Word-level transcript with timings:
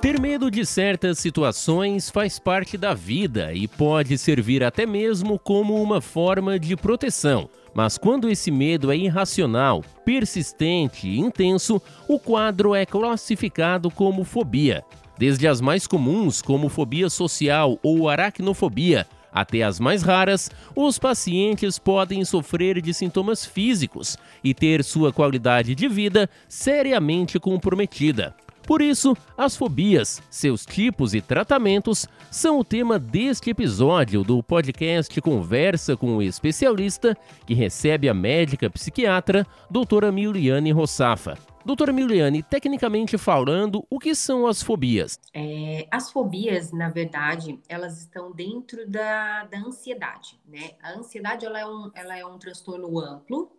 Ter 0.00 0.18
medo 0.18 0.50
de 0.50 0.64
certas 0.64 1.18
situações 1.18 2.08
faz 2.08 2.38
parte 2.38 2.78
da 2.78 2.94
vida 2.94 3.52
e 3.52 3.68
pode 3.68 4.16
servir 4.16 4.64
até 4.64 4.86
mesmo 4.86 5.38
como 5.38 5.74
uma 5.74 6.00
forma 6.00 6.58
de 6.58 6.74
proteção. 6.74 7.50
Mas 7.74 7.98
quando 7.98 8.30
esse 8.30 8.50
medo 8.50 8.90
é 8.90 8.96
irracional, 8.96 9.84
persistente 10.02 11.06
e 11.06 11.20
intenso, 11.20 11.82
o 12.08 12.18
quadro 12.18 12.74
é 12.74 12.86
classificado 12.86 13.90
como 13.90 14.24
fobia. 14.24 14.82
Desde 15.18 15.46
as 15.46 15.60
mais 15.60 15.86
comuns, 15.86 16.40
como 16.40 16.70
fobia 16.70 17.10
social 17.10 17.78
ou 17.82 18.08
aracnofobia, 18.08 19.06
até 19.30 19.62
as 19.62 19.78
mais 19.78 20.02
raras, 20.02 20.50
os 20.74 20.98
pacientes 20.98 21.78
podem 21.78 22.24
sofrer 22.24 22.80
de 22.80 22.94
sintomas 22.94 23.44
físicos 23.44 24.16
e 24.42 24.54
ter 24.54 24.82
sua 24.82 25.12
qualidade 25.12 25.74
de 25.74 25.86
vida 25.88 26.28
seriamente 26.48 27.38
comprometida. 27.38 28.34
Por 28.66 28.80
isso, 28.80 29.16
as 29.36 29.56
fobias, 29.56 30.22
seus 30.30 30.64
tipos 30.64 31.14
e 31.14 31.20
tratamentos 31.20 32.06
são 32.30 32.58
o 32.58 32.64
tema 32.64 32.98
deste 32.98 33.50
episódio 33.50 34.22
do 34.22 34.42
podcast 34.42 35.20
Conversa 35.20 35.96
com 35.96 36.16
o 36.16 36.22
Especialista, 36.22 37.16
que 37.46 37.54
recebe 37.54 38.08
a 38.08 38.14
médica 38.14 38.70
psiquiatra 38.70 39.46
doutora 39.70 40.12
Miliane 40.12 40.70
Rossafa. 40.70 41.36
Doutora 41.62 41.92
Miliane, 41.92 42.42
tecnicamente 42.42 43.18
falando, 43.18 43.86
o 43.90 43.98
que 43.98 44.14
são 44.14 44.46
as 44.46 44.62
fobias? 44.62 45.20
É, 45.34 45.86
as 45.90 46.10
fobias, 46.10 46.72
na 46.72 46.88
verdade, 46.88 47.60
elas 47.68 47.98
estão 47.98 48.32
dentro 48.32 48.88
da, 48.88 49.44
da 49.44 49.58
ansiedade, 49.58 50.40
né? 50.48 50.70
A 50.82 50.92
ansiedade, 50.92 51.44
ela 51.44 51.60
é, 51.60 51.66
um, 51.66 51.90
ela 51.94 52.16
é 52.16 52.24
um 52.24 52.38
transtorno 52.38 52.98
amplo, 52.98 53.50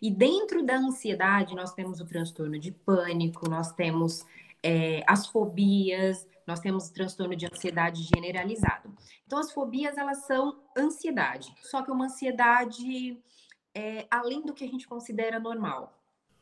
e 0.00 0.10
dentro 0.10 0.62
da 0.62 0.76
ansiedade, 0.76 1.54
nós 1.54 1.72
temos 1.72 2.00
o 2.00 2.06
transtorno 2.06 2.58
de 2.58 2.72
pânico, 2.72 3.48
nós 3.48 3.72
temos 3.72 4.24
é, 4.62 5.02
as 5.06 5.26
fobias, 5.26 6.26
nós 6.46 6.60
temos 6.60 6.88
transtorno 6.88 7.36
de 7.36 7.46
ansiedade 7.46 8.02
generalizado. 8.02 8.90
Então, 9.26 9.38
as 9.38 9.52
fobias, 9.52 9.98
elas 9.98 10.26
são 10.26 10.58
ansiedade, 10.76 11.52
só 11.62 11.82
que 11.82 11.90
uma 11.90 12.06
ansiedade 12.06 13.18
é, 13.74 14.06
além 14.10 14.42
do 14.42 14.54
que 14.54 14.64
a 14.64 14.68
gente 14.68 14.88
considera 14.88 15.38
normal. 15.38 15.94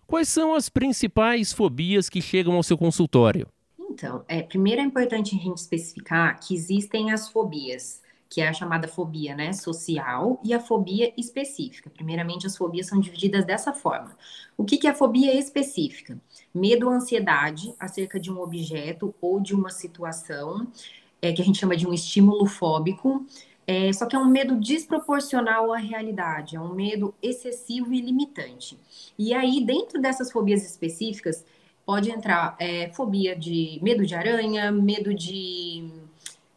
Quais 0.07 0.29
são 0.29 0.55
as 0.55 0.69
principais 0.69 1.53
fobias 1.53 2.09
que 2.09 2.23
chegam 2.23 2.55
ao 2.55 2.63
seu 2.63 2.79
consultório? 2.79 3.48
Então, 3.79 4.25
é, 4.29 4.43
primeiro 4.43 4.81
é 4.81 4.85
importante 4.85 5.35
a 5.35 5.39
gente 5.39 5.59
especificar 5.59 6.39
que 6.39 6.55
existem 6.55 7.11
as 7.11 7.29
fobias 7.29 8.01
que 8.29 8.41
é 8.41 8.49
a 8.49 8.53
chamada 8.53 8.89
fobia 8.89 9.35
né, 9.35 9.53
social, 9.53 10.41
e 10.45 10.53
a 10.53 10.61
fobia 10.61 11.13
específica. 11.17 11.91
Primeiramente, 11.91 12.47
as 12.47 12.57
fobias 12.57 12.87
são 12.87 12.99
divididas 13.01 13.45
dessa 13.45 13.73
forma. 13.73 14.17
O 14.57 14.65
que, 14.65 14.77
que 14.77 14.87
é 14.87 14.91
a 14.91 14.95
fobia 14.95 15.39
específica? 15.39 16.19
Medo 16.55 16.87
ou 16.87 16.93
ansiedade 16.93 17.75
acerca 17.79 18.19
de 18.19 18.31
um 18.33 18.41
objeto 18.41 19.15
ou 19.21 19.41
de 19.41 19.55
uma 19.55 19.71
situação, 19.71 20.67
é, 21.23 21.33
que 21.33 21.41
a 21.41 21.45
gente 21.45 21.59
chama 21.59 21.77
de 21.77 21.87
um 21.87 21.93
estímulo 21.93 22.47
fóbico, 22.47 23.25
é, 23.67 23.93
só 23.93 24.07
que 24.07 24.15
é 24.15 24.19
um 24.19 24.29
medo 24.29 24.57
desproporcional 24.57 25.73
à 25.73 25.79
realidade, 25.79 26.55
é 26.55 26.61
um 26.61 26.73
medo 26.73 27.15
excessivo 27.21 27.93
e 27.93 28.01
limitante. 28.01 28.79
E 29.19 29.35
aí, 29.35 29.65
dentro 29.65 30.01
dessas 30.01 30.31
fobias 30.31 30.65
específicas, 30.65 31.45
pode 31.85 32.11
entrar 32.11 32.57
é, 32.59 32.91
fobia 32.93 33.35
de 33.35 33.79
medo 33.83 34.05
de 34.07 34.15
aranha, 34.15 34.71
medo 34.71 35.13
de 35.15 35.89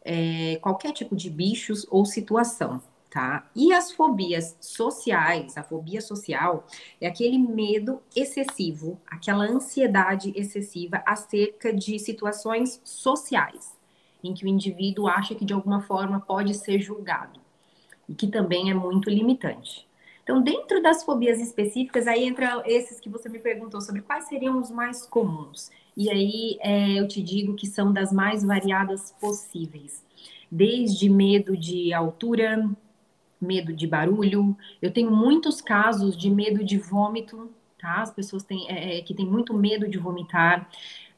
é, 0.04 0.58
qualquer 0.62 0.92
tipo 0.94 1.16
de 1.16 1.30
bichos 1.30 1.86
ou 1.90 2.06
situação, 2.06 2.82
tá? 3.10 3.50
E 3.56 3.74
as 3.74 3.92
fobias 3.92 4.56
sociais, 4.60 5.58
a 5.58 5.64
fobia 5.64 6.02
social 6.02 6.66
é 7.02 7.08
aquele 7.08 7.38
medo 7.38 8.02
excessivo, 8.16 9.00
aquela 9.08 9.46
ansiedade 9.46 10.32
excessiva 10.36 11.02
acerca 11.06 11.74
de 11.74 11.98
situações 12.00 12.82
sociais, 12.84 13.78
em 14.24 14.34
que 14.34 14.46
o 14.46 14.48
indivíduo 14.48 15.08
acha 15.08 15.36
que 15.36 15.46
de 15.46 15.54
alguma 15.54 15.82
forma 15.82 16.20
pode 16.20 16.54
ser 16.54 16.80
julgado, 16.80 17.40
e 18.08 18.14
que 18.14 18.28
também 18.28 18.70
é 18.70 18.74
muito 18.74 19.10
limitante. 19.10 19.88
Então, 20.30 20.44
dentro 20.44 20.80
das 20.80 21.04
fobias 21.04 21.40
específicas, 21.40 22.06
aí 22.06 22.24
entra 22.24 22.62
esses 22.64 23.00
que 23.00 23.10
você 23.10 23.28
me 23.28 23.40
perguntou 23.40 23.82
sobre 23.82 24.04
quais 24.04 24.28
seriam 24.28 24.60
os 24.60 24.70
mais 24.70 25.04
comuns. 25.04 25.72
E 26.00 26.10
aí 26.10 26.58
é, 26.62 26.94
eu 26.98 27.10
te 27.10 27.22
digo 27.22 27.56
que 27.56 27.68
são 27.68 27.92
das 27.92 28.14
mais 28.14 28.42
variadas 28.42 29.14
possíveis. 29.20 30.02
Desde 30.50 31.10
medo 31.10 31.58
de 31.58 31.94
altura, 31.94 32.66
medo 33.40 33.74
de 33.74 33.86
barulho. 33.86 34.56
Eu 34.82 34.92
tenho 34.92 35.12
muitos 35.12 35.60
casos 35.60 36.16
de 36.16 36.30
medo 36.30 36.64
de 36.64 36.78
vômito, 36.78 37.52
tá? 37.78 38.02
As 38.02 38.14
pessoas 38.14 38.44
têm, 38.44 38.66
é, 38.72 39.00
é 39.00 39.02
que 39.02 39.14
têm 39.14 39.26
muito 39.26 39.54
medo 39.54 39.90
de 39.90 39.98
vomitar. 39.98 40.70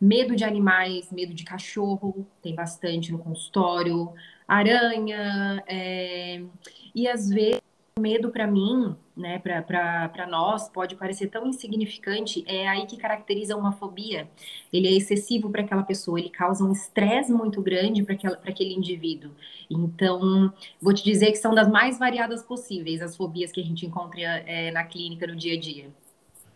Medo 0.02 0.36
de 0.36 0.44
animais, 0.44 1.12
medo 1.12 1.32
de 1.32 1.44
cachorro, 1.44 2.26
tem 2.42 2.56
bastante 2.56 3.12
no 3.12 3.20
consultório. 3.20 4.12
Aranha, 4.48 5.64
é, 5.68 6.42
e 6.96 7.08
às 7.08 7.30
vezes 7.30 7.62
medo 8.00 8.32
para 8.32 8.48
mim, 8.48 8.96
né, 9.22 9.40
para 9.40 10.28
nós, 10.28 10.68
pode 10.68 10.96
parecer 10.96 11.28
tão 11.28 11.48
insignificante, 11.48 12.44
é 12.48 12.68
aí 12.68 12.86
que 12.86 12.98
caracteriza 12.98 13.56
uma 13.56 13.72
fobia. 13.72 14.28
Ele 14.74 14.88
é 14.88 14.92
excessivo 14.92 15.50
para 15.50 15.62
aquela 15.62 15.84
pessoa, 15.84 16.20
ele 16.20 16.30
causa 16.30 16.64
um 16.64 16.72
estresse 16.72 17.32
muito 17.32 17.62
grande 17.62 18.04
para 18.04 18.16
aquele 18.16 18.74
indivíduo. 18.74 19.32
Então, 19.70 20.52
vou 20.82 20.94
te 20.94 21.04
dizer 21.04 21.32
que 21.32 21.38
são 21.38 21.56
das 21.56 21.70
mais 21.70 21.98
variadas 21.98 22.44
possíveis 22.44 23.02
as 23.02 23.16
fobias 23.16 23.52
que 23.52 23.62
a 23.62 23.64
gente 23.64 23.86
encontra 23.86 24.20
é, 24.20 24.72
na 24.72 24.84
clínica 24.84 25.28
no 25.28 25.36
dia 25.36 25.54
a 25.54 25.60
dia. 25.60 25.90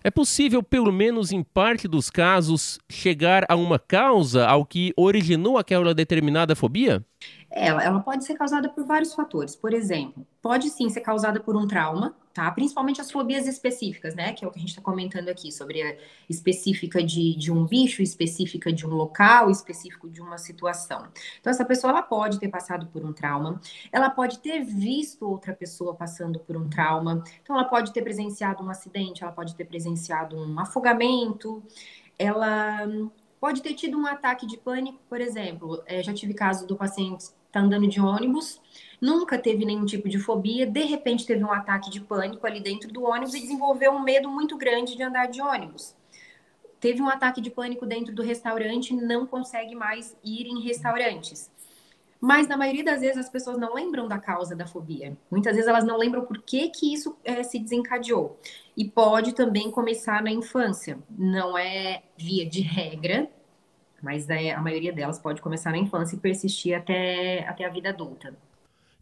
É 0.03 0.11
possível, 0.11 0.61
pelo 0.61 0.91
menos 0.91 1.31
em 1.31 1.41
parte 1.41 1.87
dos 1.87 2.11
casos, 2.11 2.77
chegar 2.87 3.43
a 3.49 3.55
uma 3.55 3.79
causa 3.79 4.45
ao 4.45 4.63
que 4.63 4.93
originou 4.95 5.57
aquela 5.57 5.95
determinada 5.95 6.55
fobia? 6.55 7.03
Ela, 7.49 7.83
ela 7.83 7.99
pode 7.99 8.25
ser 8.25 8.35
causada 8.35 8.67
por 8.69 8.85
vários 8.85 9.13
fatores. 9.13 9.55
Por 9.55 9.73
exemplo, 9.73 10.25
pode 10.41 10.69
sim 10.69 10.89
ser 10.89 11.01
causada 11.01 11.39
por 11.39 11.55
um 11.55 11.67
trauma, 11.67 12.15
tá? 12.33 12.51
Principalmente 12.51 12.99
as 12.99 13.09
fobias 13.09 13.47
específicas, 13.47 14.13
né? 14.13 14.33
Que 14.33 14.43
é 14.43 14.47
o 14.47 14.51
que 14.51 14.57
a 14.57 14.59
gente 14.59 14.69
está 14.69 14.81
comentando 14.81 15.29
aqui, 15.29 15.51
sobre 15.51 15.81
a 15.81 15.95
específica 16.29 17.01
de, 17.01 17.35
de 17.35 17.51
um 17.51 17.65
bicho, 17.65 18.01
específica 18.01 18.73
de 18.73 18.85
um 18.85 18.93
local, 18.93 19.49
específico 19.49 20.09
de 20.09 20.21
uma 20.21 20.37
situação. 20.37 21.07
Então, 21.39 21.49
essa 21.49 21.63
pessoa 21.63 21.91
ela 21.91 22.01
pode 22.01 22.39
ter 22.39 22.49
passado 22.49 22.87
por 22.87 23.05
um 23.05 23.13
trauma, 23.13 23.61
ela 23.91 24.09
pode 24.09 24.39
ter 24.39 24.63
visto 24.63 25.25
outra 25.25 25.53
pessoa 25.53 25.95
passando 25.95 26.39
por 26.39 26.57
um 26.57 26.67
trauma, 26.67 27.23
então 27.41 27.55
ela 27.55 27.65
pode 27.65 27.93
ter 27.93 28.01
presenciado 28.01 28.63
um 28.63 28.69
acidente, 28.69 29.23
ela 29.23 29.31
pode 29.31 29.55
ter 29.55 29.65
presenciado 29.65 30.35
um 30.37 30.59
afogamento, 30.59 31.63
ela 32.19 32.85
pode 33.45 33.61
ter 33.61 33.75
tido 33.75 33.95
um 33.95 34.07
ataque 34.07 34.47
de 34.47 34.57
pânico, 34.57 34.97
por 35.07 35.21
exemplo. 35.21 35.83
É, 35.85 36.01
já 36.01 36.11
tive 36.11 36.33
caso 36.33 36.65
do 36.65 36.75
paciente 36.75 37.27
tá 37.51 37.59
andando 37.59 37.87
de 37.87 38.01
ônibus, 38.01 38.59
nunca 38.99 39.37
teve 39.37 39.63
nenhum 39.63 39.85
tipo 39.85 40.09
de 40.09 40.17
fobia, 40.17 40.65
de 40.65 40.81
repente 40.81 41.27
teve 41.27 41.43
um 41.43 41.51
ataque 41.51 41.91
de 41.91 42.01
pânico 42.01 42.45
ali 42.45 42.59
dentro 42.59 42.91
do 42.91 43.03
ônibus 43.03 43.35
e 43.35 43.39
desenvolveu 43.39 43.91
um 43.91 44.01
medo 44.01 44.27
muito 44.27 44.57
grande 44.57 44.97
de 44.97 45.03
andar 45.03 45.27
de 45.27 45.41
ônibus. 45.41 45.95
Teve 46.79 47.03
um 47.03 47.07
ataque 47.07 47.39
de 47.39 47.51
pânico 47.51 47.85
dentro 47.85 48.15
do 48.15 48.23
restaurante, 48.23 48.95
não 48.95 49.27
consegue 49.27 49.75
mais 49.75 50.17
ir 50.23 50.47
em 50.47 50.59
restaurantes. 50.61 51.51
Mas 52.19 52.47
na 52.47 52.57
maioria 52.57 52.83
das 52.83 53.01
vezes 53.01 53.17
as 53.17 53.29
pessoas 53.29 53.55
não 53.57 53.75
lembram 53.75 54.07
da 54.07 54.17
causa 54.17 54.55
da 54.55 54.65
fobia. 54.65 55.15
Muitas 55.29 55.53
vezes 55.53 55.69
elas 55.69 55.83
não 55.83 55.95
lembram 55.95 56.25
por 56.25 56.41
que, 56.41 56.69
que 56.69 56.91
isso 56.91 57.15
é, 57.23 57.43
se 57.43 57.59
desencadeou. 57.59 58.39
E 58.75 58.83
pode 58.83 59.33
também 59.33 59.69
começar 59.69 60.23
na 60.23 60.31
infância. 60.31 60.97
Não 61.09 61.55
é 61.55 62.01
via 62.17 62.43
de 62.43 62.61
regra, 62.61 63.29
mas 64.05 64.29
é, 64.29 64.51
a 64.51 64.61
maioria 64.61 64.93
delas 64.93 65.17
pode 65.17 65.41
começar 65.41 65.71
na 65.71 65.79
infância 65.79 66.15
e 66.15 66.19
persistir 66.19 66.77
até, 66.77 67.39
até 67.49 67.65
a 67.65 67.69
vida 67.69 67.89
adulta. 67.89 68.37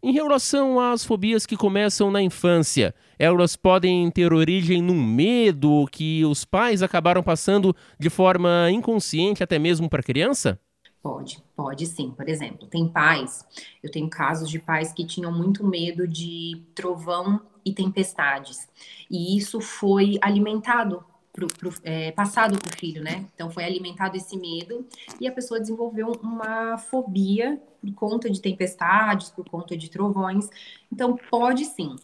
Em 0.02 0.12
relação 0.12 0.80
às 0.80 1.04
fobias 1.04 1.44
que 1.44 1.58
começam 1.58 2.10
na 2.10 2.22
infância, 2.22 2.94
elas 3.18 3.54
podem 3.54 4.10
ter 4.10 4.32
origem 4.32 4.80
num 4.80 5.02
medo 5.02 5.86
que 5.92 6.24
os 6.24 6.44
pais 6.44 6.82
acabaram 6.82 7.22
passando 7.22 7.76
de 7.98 8.08
forma 8.08 8.70
inconsciente 8.70 9.42
até 9.42 9.58
mesmo 9.58 9.90
para 9.90 10.00
a 10.00 10.02
criança? 10.02 10.58
Pode, 11.02 11.42
pode 11.54 11.86
sim. 11.86 12.10
Por 12.10 12.26
exemplo, 12.26 12.66
tem 12.66 12.88
pais, 12.88 13.44
eu 13.82 13.90
tenho 13.90 14.08
casos 14.08 14.48
de 14.48 14.58
pais 14.58 14.90
que 14.90 15.06
tinham 15.06 15.30
muito 15.30 15.66
medo 15.66 16.08
de 16.08 16.62
trovão 16.74 17.42
e 17.62 17.74
tempestades. 17.74 18.66
E 19.10 19.36
isso 19.36 19.60
foi 19.60 20.18
alimentado 20.22 21.04
pro, 21.34 21.48
pro, 21.48 21.74
é, 21.82 22.12
passado 22.12 22.56
para 22.58 22.72
o 22.72 22.78
filho, 22.78 23.02
né? 23.02 23.26
Então 23.34 23.50
foi 23.50 23.64
alimentado 23.64 24.16
esse 24.16 24.36
medo 24.38 24.86
e 25.20 25.26
a 25.26 25.32
pessoa 25.32 25.60
desenvolveu 25.60 26.12
uma 26.22 26.78
fobia 26.78 27.60
por 27.80 27.92
conta 27.92 28.30
de 28.30 28.40
tempestades, 28.40 29.28
por 29.30 29.44
conta 29.50 29.76
de 29.76 29.90
trovões. 29.90 30.48
Então 30.90 31.18
pode 31.28 31.64
sim. 31.66 31.96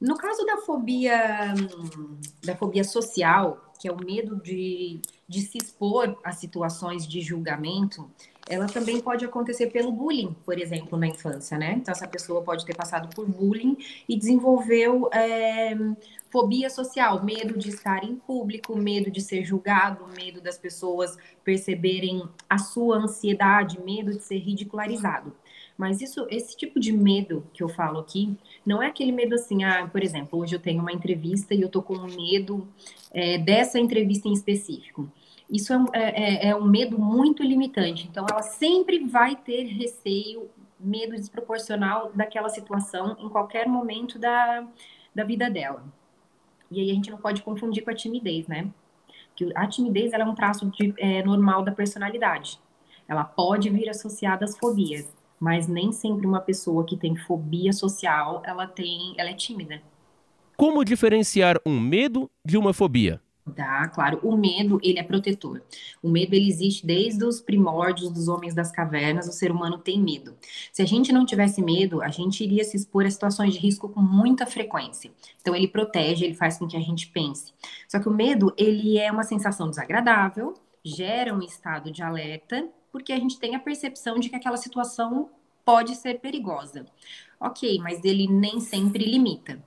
No 0.00 0.16
caso 0.16 0.44
da 0.44 0.58
fobia, 0.58 1.54
da 2.44 2.54
fobia 2.54 2.84
social, 2.84 3.72
que 3.80 3.88
é 3.88 3.92
o 3.92 3.96
medo 3.96 4.36
de, 4.36 5.00
de 5.26 5.40
se 5.40 5.56
expor 5.56 6.18
a 6.22 6.30
situações 6.30 7.06
de 7.06 7.22
julgamento, 7.22 8.10
ela 8.46 8.66
também 8.66 9.00
pode 9.00 9.24
acontecer 9.24 9.68
pelo 9.68 9.90
bullying, 9.90 10.36
por 10.44 10.58
exemplo, 10.58 10.98
na 10.98 11.06
infância, 11.06 11.56
né? 11.56 11.72
Então, 11.78 11.92
essa 11.92 12.06
pessoa 12.06 12.42
pode 12.42 12.66
ter 12.66 12.76
passado 12.76 13.08
por 13.14 13.26
bullying 13.26 13.78
e 14.06 14.16
desenvolveu 14.16 15.08
é, 15.10 15.74
Fobia 16.34 16.68
social, 16.68 17.22
medo 17.22 17.56
de 17.56 17.68
estar 17.68 18.02
em 18.02 18.16
público, 18.16 18.76
medo 18.76 19.08
de 19.08 19.20
ser 19.20 19.44
julgado, 19.44 20.04
medo 20.16 20.40
das 20.40 20.58
pessoas 20.58 21.16
perceberem 21.44 22.28
a 22.50 22.58
sua 22.58 22.96
ansiedade, 22.96 23.80
medo 23.80 24.10
de 24.10 24.20
ser 24.20 24.38
ridicularizado. 24.38 25.32
Mas 25.78 26.00
isso, 26.00 26.26
esse 26.28 26.56
tipo 26.56 26.80
de 26.80 26.90
medo 26.90 27.46
que 27.54 27.62
eu 27.62 27.68
falo 27.68 28.00
aqui, 28.00 28.36
não 28.66 28.82
é 28.82 28.88
aquele 28.88 29.12
medo 29.12 29.36
assim, 29.36 29.62
ah, 29.62 29.86
por 29.86 30.02
exemplo, 30.02 30.40
hoje 30.40 30.56
eu 30.56 30.58
tenho 30.58 30.80
uma 30.80 30.90
entrevista 30.90 31.54
e 31.54 31.60
eu 31.60 31.68
tô 31.68 31.80
com 31.80 31.96
medo 31.98 32.66
é, 33.12 33.38
dessa 33.38 33.78
entrevista 33.78 34.26
em 34.26 34.32
específico. 34.32 35.08
Isso 35.48 35.72
é 35.72 35.78
é, 35.92 36.46
é, 36.46 36.48
é 36.48 36.56
um 36.56 36.64
medo 36.64 36.98
muito 36.98 37.44
limitante. 37.44 38.08
Então, 38.10 38.26
ela 38.28 38.42
sempre 38.42 39.04
vai 39.04 39.36
ter 39.36 39.66
receio, 39.66 40.50
medo 40.80 41.12
desproporcional 41.12 42.10
daquela 42.12 42.48
situação 42.48 43.16
em 43.20 43.28
qualquer 43.28 43.68
momento 43.68 44.18
da, 44.18 44.66
da 45.14 45.22
vida 45.22 45.48
dela. 45.48 45.84
E 46.70 46.80
aí 46.80 46.90
a 46.90 46.94
gente 46.94 47.10
não 47.10 47.18
pode 47.18 47.42
confundir 47.42 47.84
com 47.84 47.90
a 47.90 47.94
timidez, 47.94 48.46
né? 48.46 48.68
Que 49.36 49.50
a 49.54 49.66
timidez 49.66 50.12
é 50.12 50.24
um 50.24 50.34
traço 50.34 50.70
de, 50.70 50.94
é, 50.98 51.22
normal 51.22 51.62
da 51.62 51.72
personalidade. 51.72 52.58
Ela 53.08 53.24
pode 53.24 53.68
vir 53.70 53.88
associada 53.88 54.44
às 54.44 54.56
fobias, 54.56 55.12
mas 55.38 55.68
nem 55.68 55.92
sempre 55.92 56.26
uma 56.26 56.40
pessoa 56.40 56.84
que 56.84 56.96
tem 56.96 57.16
fobia 57.16 57.72
social 57.72 58.42
ela 58.44 58.66
tem, 58.66 59.14
ela 59.16 59.30
é 59.30 59.34
tímida. 59.34 59.82
Como 60.56 60.84
diferenciar 60.84 61.60
um 61.66 61.78
medo 61.78 62.30
de 62.44 62.56
uma 62.56 62.72
fobia? 62.72 63.20
Tá, 63.52 63.88
claro. 63.88 64.18
O 64.22 64.34
medo, 64.34 64.80
ele 64.82 64.98
é 64.98 65.02
protetor. 65.02 65.62
O 66.02 66.08
medo, 66.08 66.34
ele 66.34 66.48
existe 66.48 66.86
desde 66.86 67.22
os 67.24 67.42
primórdios 67.42 68.10
dos 68.10 68.26
homens 68.26 68.54
das 68.54 68.72
cavernas, 68.72 69.28
o 69.28 69.32
ser 69.32 69.52
humano 69.52 69.76
tem 69.76 70.00
medo. 70.00 70.34
Se 70.72 70.80
a 70.80 70.86
gente 70.86 71.12
não 71.12 71.26
tivesse 71.26 71.60
medo, 71.60 72.00
a 72.00 72.08
gente 72.08 72.42
iria 72.42 72.64
se 72.64 72.74
expor 72.74 73.04
a 73.04 73.10
situações 73.10 73.52
de 73.52 73.58
risco 73.58 73.86
com 73.90 74.00
muita 74.00 74.46
frequência. 74.46 75.10
Então, 75.42 75.54
ele 75.54 75.68
protege, 75.68 76.24
ele 76.24 76.34
faz 76.34 76.56
com 76.56 76.66
que 76.66 76.76
a 76.76 76.80
gente 76.80 77.08
pense. 77.08 77.52
Só 77.86 78.00
que 78.00 78.08
o 78.08 78.12
medo, 78.12 78.52
ele 78.56 78.98
é 78.98 79.12
uma 79.12 79.24
sensação 79.24 79.68
desagradável, 79.68 80.54
gera 80.82 81.34
um 81.34 81.40
estado 81.40 81.90
de 81.90 82.02
alerta, 82.02 82.66
porque 82.90 83.12
a 83.12 83.18
gente 83.18 83.38
tem 83.38 83.54
a 83.54 83.60
percepção 83.60 84.18
de 84.18 84.30
que 84.30 84.36
aquela 84.36 84.56
situação 84.56 85.28
pode 85.66 85.94
ser 85.96 86.18
perigosa. 86.18 86.86
Ok, 87.38 87.78
mas 87.78 88.02
ele 88.04 88.26
nem 88.26 88.58
sempre 88.58 89.04
limita. 89.04 89.62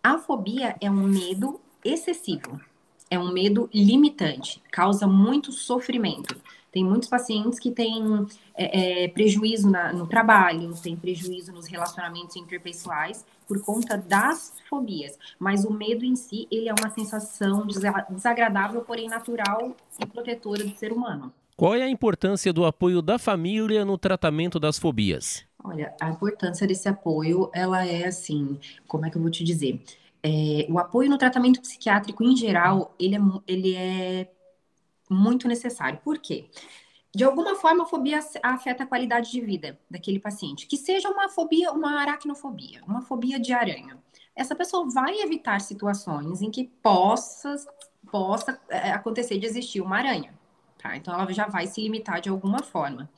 A 0.00 0.16
fobia 0.16 0.76
é 0.80 0.88
um 0.88 1.02
medo 1.02 1.60
excessivo 1.84 2.69
é 3.10 3.18
um 3.18 3.32
medo 3.32 3.68
limitante, 3.74 4.62
causa 4.70 5.06
muito 5.06 5.50
sofrimento. 5.50 6.36
Tem 6.72 6.84
muitos 6.84 7.08
pacientes 7.08 7.58
que 7.58 7.72
têm 7.72 8.26
é, 8.54 9.04
é, 9.04 9.08
prejuízo 9.08 9.68
na, 9.68 9.92
no 9.92 10.06
trabalho, 10.06 10.72
tem 10.80 10.94
prejuízo 10.94 11.52
nos 11.52 11.66
relacionamentos 11.66 12.36
interpessoais 12.36 13.24
por 13.48 13.60
conta 13.60 13.98
das 13.98 14.54
fobias. 14.68 15.18
Mas 15.36 15.64
o 15.64 15.72
medo 15.72 16.04
em 16.04 16.14
si, 16.14 16.46
ele 16.48 16.68
é 16.68 16.74
uma 16.78 16.90
sensação 16.90 17.66
desagradável, 18.08 18.82
porém 18.82 19.08
natural 19.08 19.74
e 19.98 20.06
protetora 20.06 20.62
do 20.64 20.76
ser 20.76 20.92
humano. 20.92 21.32
Qual 21.56 21.74
é 21.74 21.82
a 21.82 21.90
importância 21.90 22.52
do 22.52 22.64
apoio 22.64 23.02
da 23.02 23.18
família 23.18 23.84
no 23.84 23.98
tratamento 23.98 24.60
das 24.60 24.78
fobias? 24.78 25.44
Olha, 25.62 25.92
a 26.00 26.08
importância 26.08 26.66
desse 26.66 26.88
apoio, 26.88 27.50
ela 27.52 27.84
é 27.84 28.06
assim, 28.06 28.58
como 28.86 29.04
é 29.04 29.10
que 29.10 29.18
eu 29.18 29.20
vou 29.20 29.30
te 29.30 29.44
dizer? 29.44 29.82
É, 30.22 30.66
o 30.68 30.78
apoio 30.78 31.08
no 31.08 31.18
tratamento 31.18 31.60
psiquiátrico 31.60 32.22
em 32.22 32.36
geral, 32.36 32.94
ele 32.98 33.16
é, 33.16 33.20
ele 33.46 33.76
é 33.76 34.30
muito 35.08 35.48
necessário. 35.48 35.98
Por 36.04 36.18
quê? 36.18 36.48
De 37.12 37.24
alguma 37.24 37.56
forma, 37.56 37.82
a 37.82 37.86
fobia 37.86 38.20
afeta 38.42 38.84
a 38.84 38.86
qualidade 38.86 39.32
de 39.32 39.40
vida 39.40 39.78
daquele 39.90 40.20
paciente. 40.20 40.66
Que 40.66 40.76
seja 40.76 41.08
uma 41.08 41.28
fobia, 41.28 41.72
uma 41.72 42.00
aracnofobia, 42.00 42.82
uma 42.86 43.02
fobia 43.02 43.40
de 43.40 43.52
aranha. 43.52 43.98
Essa 44.34 44.54
pessoa 44.54 44.88
vai 44.88 45.20
evitar 45.20 45.60
situações 45.60 46.40
em 46.40 46.50
que 46.50 46.64
possa, 46.80 47.56
possa 48.10 48.60
é, 48.68 48.92
acontecer 48.92 49.38
de 49.38 49.46
existir 49.46 49.80
uma 49.80 49.96
aranha. 49.96 50.38
Tá? 50.78 50.96
Então, 50.96 51.12
ela 51.12 51.32
já 51.32 51.48
vai 51.48 51.66
se 51.66 51.82
limitar 51.82 52.20
de 52.20 52.28
alguma 52.28 52.62
forma. 52.62 53.10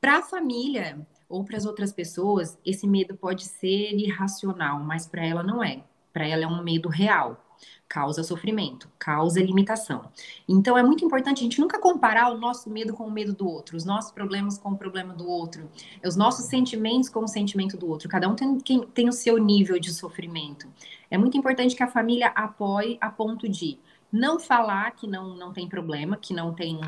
Para 0.00 0.18
a 0.18 0.22
família 0.22 1.04
ou 1.28 1.44
para 1.44 1.56
as 1.56 1.66
outras 1.66 1.92
pessoas, 1.92 2.56
esse 2.64 2.86
medo 2.86 3.16
pode 3.16 3.44
ser 3.44 3.92
irracional, 3.92 4.78
mas 4.78 5.06
para 5.06 5.26
ela 5.26 5.42
não 5.42 5.64
é 5.64 5.82
para 6.16 6.26
ela 6.26 6.44
é 6.44 6.46
um 6.46 6.62
medo 6.62 6.88
real, 6.88 7.44
causa 7.86 8.22
sofrimento, 8.22 8.88
causa 8.98 9.38
limitação. 9.38 10.08
Então 10.48 10.78
é 10.78 10.82
muito 10.82 11.04
importante 11.04 11.40
a 11.40 11.42
gente 11.42 11.60
nunca 11.60 11.78
comparar 11.78 12.32
o 12.32 12.38
nosso 12.38 12.70
medo 12.70 12.94
com 12.94 13.04
o 13.04 13.10
medo 13.10 13.34
do 13.34 13.46
outro, 13.46 13.76
os 13.76 13.84
nossos 13.84 14.12
problemas 14.12 14.56
com 14.56 14.70
o 14.70 14.78
problema 14.78 15.12
do 15.12 15.28
outro, 15.28 15.68
os 16.02 16.16
nossos 16.16 16.46
sentimentos 16.46 17.10
com 17.10 17.22
o 17.22 17.28
sentimento 17.28 17.76
do 17.76 17.86
outro. 17.86 18.08
Cada 18.08 18.26
um 18.30 18.34
tem, 18.34 18.58
tem 18.94 19.10
o 19.10 19.12
seu 19.12 19.36
nível 19.36 19.78
de 19.78 19.92
sofrimento. 19.92 20.66
É 21.10 21.18
muito 21.18 21.36
importante 21.36 21.76
que 21.76 21.82
a 21.82 21.86
família 21.86 22.28
apoie 22.28 22.96
a 22.98 23.10
ponto 23.10 23.46
de 23.46 23.78
não 24.12 24.38
falar 24.38 24.92
que 24.92 25.06
não, 25.06 25.36
não 25.36 25.52
tem 25.52 25.68
problema, 25.68 26.16
que 26.16 26.32
não 26.32 26.54
tem, 26.54 26.78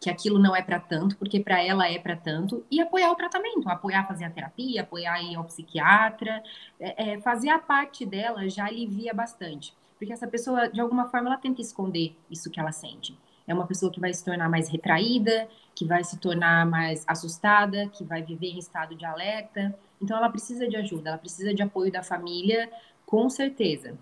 que 0.00 0.08
aquilo 0.08 0.38
não 0.38 0.54
é 0.54 0.62
para 0.62 0.80
tanto, 0.80 1.16
porque 1.16 1.40
para 1.40 1.62
ela 1.62 1.88
é 1.88 1.98
para 1.98 2.16
tanto, 2.16 2.64
e 2.70 2.80
apoiar 2.80 3.10
o 3.10 3.16
tratamento, 3.16 3.68
apoiar 3.68 4.06
fazer 4.06 4.24
a 4.24 4.30
terapia, 4.30 4.82
apoiar 4.82 5.20
ir 5.22 5.34
ao 5.36 5.44
psiquiatra, 5.44 6.42
é, 6.78 7.12
é, 7.12 7.20
fazer 7.20 7.50
a 7.50 7.58
parte 7.58 8.06
dela 8.06 8.48
já 8.48 8.66
alivia 8.66 9.12
bastante, 9.12 9.74
porque 9.98 10.12
essa 10.12 10.26
pessoa 10.26 10.68
de 10.68 10.80
alguma 10.80 11.08
forma 11.08 11.28
ela 11.28 11.36
tenta 11.36 11.60
esconder 11.60 12.16
isso 12.30 12.50
que 12.50 12.60
ela 12.60 12.72
sente. 12.72 13.16
É 13.46 13.54
uma 13.54 13.66
pessoa 13.66 13.90
que 13.90 13.98
vai 13.98 14.14
se 14.14 14.24
tornar 14.24 14.48
mais 14.48 14.68
retraída, 14.68 15.48
que 15.74 15.84
vai 15.84 16.04
se 16.04 16.16
tornar 16.18 16.64
mais 16.66 17.04
assustada, 17.06 17.88
que 17.88 18.04
vai 18.04 18.22
viver 18.22 18.48
em 18.48 18.58
estado 18.58 18.94
de 18.94 19.04
alerta. 19.04 19.76
Então 20.00 20.16
ela 20.16 20.30
precisa 20.30 20.68
de 20.68 20.76
ajuda, 20.76 21.10
ela 21.10 21.18
precisa 21.18 21.52
de 21.52 21.60
apoio 21.60 21.90
da 21.90 22.00
família, 22.00 22.70
com 23.04 23.28
certeza. 23.28 23.98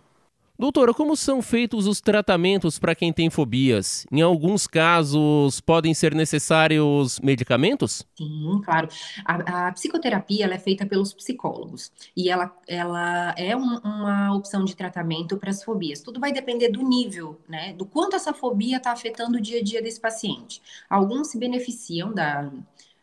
Doutora, 0.61 0.93
como 0.93 1.17
são 1.17 1.41
feitos 1.41 1.87
os 1.87 2.01
tratamentos 2.01 2.81
para 2.81 2.93
quem 2.93 3.13
tem 3.13 3.31
fobias? 3.31 4.05
Em 4.11 4.21
alguns 4.23 4.67
casos, 4.67 5.61
podem 5.61 5.95
ser 5.95 6.17
necessários 6.17 7.21
medicamentos? 7.21 8.05
Sim, 8.17 8.61
claro. 8.65 8.89
A, 9.25 9.69
a 9.69 9.73
psicoterapia 9.73 10.47
é 10.47 10.59
feita 10.59 10.85
pelos 10.85 11.15
psicólogos 11.15 11.93
e 12.17 12.29
ela, 12.29 12.53
ela 12.67 13.33
é 13.39 13.57
um, 13.57 13.79
uma 13.79 14.35
opção 14.35 14.65
de 14.65 14.75
tratamento 14.75 15.37
para 15.37 15.51
as 15.51 15.63
fobias. 15.63 16.01
Tudo 16.01 16.19
vai 16.19 16.33
depender 16.33 16.71
do 16.71 16.83
nível, 16.83 17.39
né? 17.49 17.73
Do 17.75 17.87
quanto 17.87 18.17
essa 18.17 18.35
fobia 18.35 18.79
está 18.79 18.91
afetando 18.91 19.39
o 19.39 19.41
dia 19.41 19.61
a 19.61 19.63
dia 19.63 19.81
desse 19.81 20.01
paciente. 20.01 20.61
Alguns 20.91 21.29
se 21.29 21.39
beneficiam 21.39 22.13
da 22.13 22.51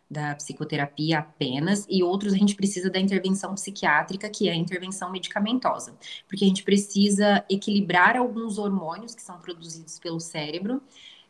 da 0.10 0.36
psicoterapia 0.36 1.20
apenas, 1.20 1.86
e 1.90 2.04
outros 2.04 2.34
a 2.34 2.38
gente 2.38 2.56
precisa 2.56 2.90
da 2.90 3.00
intervenção 3.00 3.54
psiquiátrica, 3.56 4.30
que 4.30 4.48
é 4.48 4.52
a 4.52 4.56
intervenção 4.56 5.12
medicamentosa, 5.12 5.96
porque 6.28 6.46
a 6.46 6.48
gente 6.48 6.64
precisa 6.64 7.44
equilibrar 7.50 8.16
alguns 8.16 8.58
hormônios 8.58 9.16
que 9.16 9.22
são 9.22 9.40
produzidos 9.40 10.00
pelo 10.00 10.20
cérebro, 10.20 10.82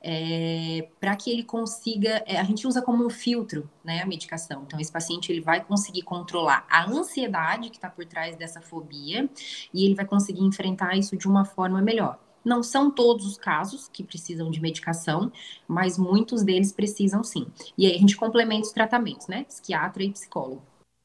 é, 0.08 0.88
para 1.00 1.16
que 1.16 1.32
ele 1.32 1.44
consiga, 1.44 2.24
é, 2.28 2.38
a 2.38 2.44
gente 2.44 2.68
usa 2.68 2.80
como 2.80 3.04
um 3.04 3.10
filtro, 3.10 3.68
né, 3.84 4.04
a 4.04 4.06
medicação. 4.06 4.64
Então, 4.68 4.80
esse 4.80 4.92
paciente 4.92 5.32
ele 5.32 5.42
vai 5.42 5.64
conseguir 5.64 6.04
controlar 6.04 6.64
a 6.70 6.88
ansiedade 6.88 7.72
que 7.72 7.78
está 7.78 7.90
por 7.90 8.06
trás 8.06 8.36
dessa 8.36 8.62
fobia 8.62 9.28
e 9.74 9.84
ele 9.84 9.96
vai 9.96 10.06
conseguir 10.06 10.44
enfrentar 10.44 10.96
isso 10.96 11.18
de 11.18 11.28
uma 11.28 11.44
forma 11.44 11.82
melhor. 11.82 12.20
Não 12.46 12.62
são 12.62 12.92
todos 12.92 13.26
os 13.26 13.38
casos 13.38 13.90
que 13.92 14.04
precisam 14.04 14.52
de 14.52 14.62
medicação, 14.62 15.32
mas 15.68 15.98
muitos 15.98 16.44
deles 16.44 16.72
precisam 16.72 17.24
sim. 17.24 17.48
E 17.76 17.88
aí 17.88 17.96
a 17.96 18.00
gente 18.00 18.16
complementa 18.16 18.68
os 18.68 18.72
tratamentos, 18.72 19.28
né? 19.28 19.44
Psiquiatra 19.46 20.04
e 20.04 20.12
psicólogo. 20.12 20.62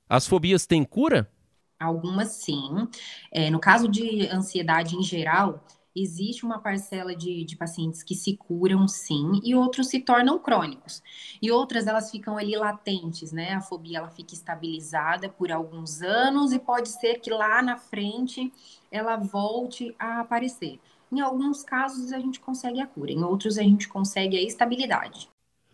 As 0.09 0.26
fobias 0.26 0.66
têm 0.66 0.85
cura? 0.85 1.30
Algumas 1.78 2.28
sim. 2.32 2.87
É, 3.32 3.49
no 3.49 3.59
caso 3.59 3.88
de 3.88 4.28
ansiedade 4.28 4.97
em 4.97 5.02
geral, 5.02 5.64
existe 5.94 6.44
uma 6.44 6.59
parcela 6.59 7.14
de, 7.14 7.44
de, 7.44 7.56
pacientes 7.56 8.02
que 8.02 8.14
se 8.14 8.37
curam 8.37 8.87
sim 8.87 9.40
e 9.42 9.54
outros 9.54 9.88
se 9.88 10.00
tornam 10.00 10.38
crônicos 10.38 11.02
e 11.42 11.50
outras 11.50 11.87
elas 11.87 12.11
ficam 12.11 12.38
ali 12.38 12.56
latentes 12.56 13.32
né 13.32 13.54
a 13.54 13.61
fobia 13.61 13.99
ela 13.99 14.09
fica 14.09 14.32
estabilizada 14.32 15.28
por 15.28 15.50
alguns 15.50 16.00
anos 16.00 16.52
e 16.52 16.59
pode 16.59 16.88
ser 16.88 17.18
que 17.20 17.30
lá 17.30 17.61
na 17.61 17.76
frente 17.76 18.52
ela 18.90 19.16
volte 19.16 19.94
a 19.99 20.20
aparecer 20.20 20.78
em 21.12 21.21
alguns 21.21 21.62
casos, 21.62 22.12
a 22.12 22.19
gente 22.19 22.40
consegue 22.40 22.81
a 22.81 22.87
cura, 22.87 23.11
em 23.11 23.23
outros, 23.23 23.59
a 23.59 23.62
gente 23.62 23.88
consegue 23.88 24.37
a 24.37 24.43
estabilidade. 24.43 25.29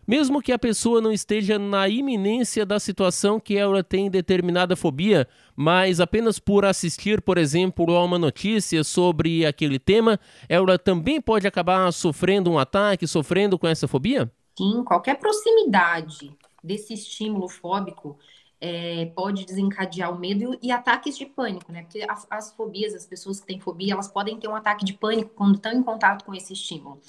Mesmo 0.07 0.41
que 0.41 0.53
a 0.53 0.59
pessoa 0.59 1.01
não 1.01 1.11
esteja 1.11 1.59
na 1.59 1.89
iminência 1.89 2.65
da 2.65 2.79
situação 2.79 3.41
que 3.41 3.57
ela 3.57 3.83
tem 3.83 4.09
determinada 4.09 4.73
fobia, 4.73 5.27
mas 5.53 5.99
apenas 5.99 6.39
por 6.39 6.63
assistir, 6.63 7.21
por 7.21 7.37
exemplo, 7.37 7.93
a 7.93 8.01
uma 8.01 8.17
notícia 8.17 8.85
sobre 8.85 9.45
aquele 9.45 9.77
tema, 9.77 10.17
ela 10.47 10.79
também 10.79 11.19
pode 11.19 11.45
acabar 11.45 11.91
sofrendo 11.91 12.49
um 12.49 12.57
ataque, 12.57 13.05
sofrendo 13.05 13.59
com 13.59 13.67
essa 13.67 13.85
fobia? 13.85 14.31
Sim, 14.57 14.81
qualquer 14.85 15.19
proximidade 15.19 16.33
desse 16.63 16.93
estímulo 16.93 17.49
fóbico 17.49 18.17
é, 18.59 19.05
pode 19.15 19.45
desencadear 19.45 20.11
o 20.11 20.17
medo 20.17 20.57
e, 20.61 20.71
ataques 20.71 21.17
de 21.17 21.25
pânico, 21.25 21.71
né? 21.71 21.83
Porque 21.83 22.05
as, 22.09 22.25
as, 22.29 22.51
fobias, 22.51 22.93
as 22.95 23.05
pessoas 23.05 23.39
que 23.39 23.47
têm 23.47 23.59
fobia, 23.59 23.93
elas 23.93 24.07
podem 24.07 24.39
ter 24.39 24.47
um 24.47 24.55
ataque 24.55 24.83
de 24.83 24.93
pânico 24.93 25.31
quando 25.35 25.55
estão 25.55 25.71
em 25.71 25.83
contato 25.83 26.25
com 26.25 26.33
esse 26.33 26.53
estímulo. 26.53 26.99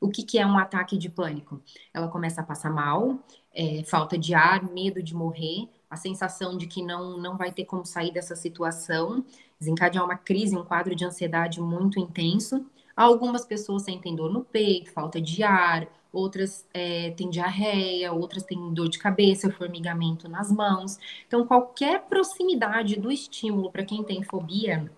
O 0.00 0.08
que, 0.08 0.22
que 0.22 0.38
é 0.38 0.46
um 0.46 0.58
ataque 0.58 0.96
de 0.96 1.08
pânico? 1.08 1.60
Ela 1.92 2.08
começa 2.08 2.40
a 2.40 2.44
passar 2.44 2.70
mal, 2.70 3.18
é, 3.54 3.82
falta 3.84 4.16
de 4.16 4.34
ar, 4.34 4.62
medo 4.70 5.02
de 5.02 5.14
morrer, 5.14 5.68
a 5.90 5.96
sensação 5.96 6.56
de 6.56 6.66
que 6.66 6.82
não, 6.82 7.18
não 7.18 7.36
vai 7.36 7.52
ter 7.52 7.64
como 7.64 7.84
sair 7.84 8.12
dessa 8.12 8.36
situação, 8.36 9.24
desencadear 9.58 10.04
uma 10.04 10.16
crise, 10.16 10.56
um 10.56 10.64
quadro 10.64 10.94
de 10.94 11.04
ansiedade 11.04 11.60
muito 11.60 11.98
intenso. 11.98 12.64
Algumas 12.96 13.44
pessoas 13.44 13.82
sentem 13.82 14.14
dor 14.14 14.32
no 14.32 14.44
peito, 14.44 14.92
falta 14.92 15.20
de 15.20 15.42
ar, 15.42 15.88
outras 16.12 16.66
é, 16.74 17.10
têm 17.12 17.30
diarreia, 17.30 18.12
outras 18.12 18.42
têm 18.42 18.72
dor 18.74 18.88
de 18.88 18.98
cabeça, 18.98 19.50
formigamento 19.50 20.28
nas 20.28 20.52
mãos. 20.52 20.98
Então, 21.26 21.46
qualquer 21.46 22.02
proximidade 22.02 22.96
do 22.96 23.10
estímulo 23.10 23.70
para 23.70 23.84
quem 23.84 24.02
tem 24.04 24.22
fobia 24.22 24.90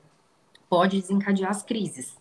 pode 0.69 1.01
desencadear 1.01 1.51
as 1.51 1.63
crises. 1.63 2.17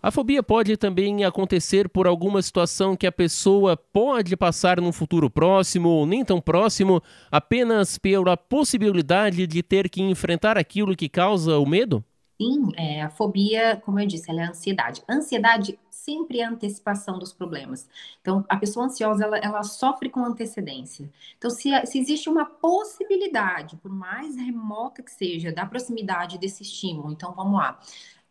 A 0.00 0.12
fobia 0.12 0.44
pode 0.44 0.76
também 0.76 1.24
acontecer 1.24 1.88
por 1.88 2.06
alguma 2.06 2.40
situação 2.40 2.96
que 2.96 3.06
a 3.06 3.10
pessoa 3.10 3.76
pode 3.76 4.36
passar 4.36 4.80
num 4.80 4.92
futuro 4.92 5.28
próximo 5.28 5.88
ou 5.88 6.06
nem 6.06 6.24
tão 6.24 6.40
próximo, 6.40 7.02
apenas 7.32 7.98
pela 7.98 8.36
possibilidade 8.36 9.44
de 9.44 9.60
ter 9.60 9.88
que 9.90 10.00
enfrentar 10.00 10.56
aquilo 10.56 10.94
que 10.94 11.08
causa 11.08 11.58
o 11.58 11.66
medo? 11.66 12.04
Sim, 12.40 12.70
é, 12.76 13.02
a 13.02 13.10
fobia, 13.10 13.82
como 13.84 13.98
eu 13.98 14.06
disse, 14.06 14.30
ela 14.30 14.42
é 14.42 14.44
a 14.44 14.50
ansiedade. 14.50 15.02
ansiedade 15.08 15.76
sempre 15.90 16.38
é 16.38 16.44
a 16.44 16.50
antecipação 16.50 17.18
dos 17.18 17.32
problemas. 17.32 17.88
Então, 18.20 18.44
a 18.48 18.56
pessoa 18.56 18.86
ansiosa, 18.86 19.24
ela, 19.24 19.38
ela 19.38 19.62
sofre 19.64 20.08
com 20.08 20.24
antecedência. 20.24 21.10
Então, 21.36 21.50
se, 21.50 21.70
se 21.84 21.98
existe 21.98 22.28
uma 22.28 22.44
possibilidade, 22.46 23.76
por 23.76 23.90
mais 23.90 24.36
remota 24.36 25.02
que 25.02 25.10
seja, 25.10 25.50
da 25.50 25.66
proximidade 25.66 26.38
desse 26.38 26.62
estímulo, 26.62 27.12
então 27.12 27.34
vamos 27.34 27.58
lá. 27.58 27.80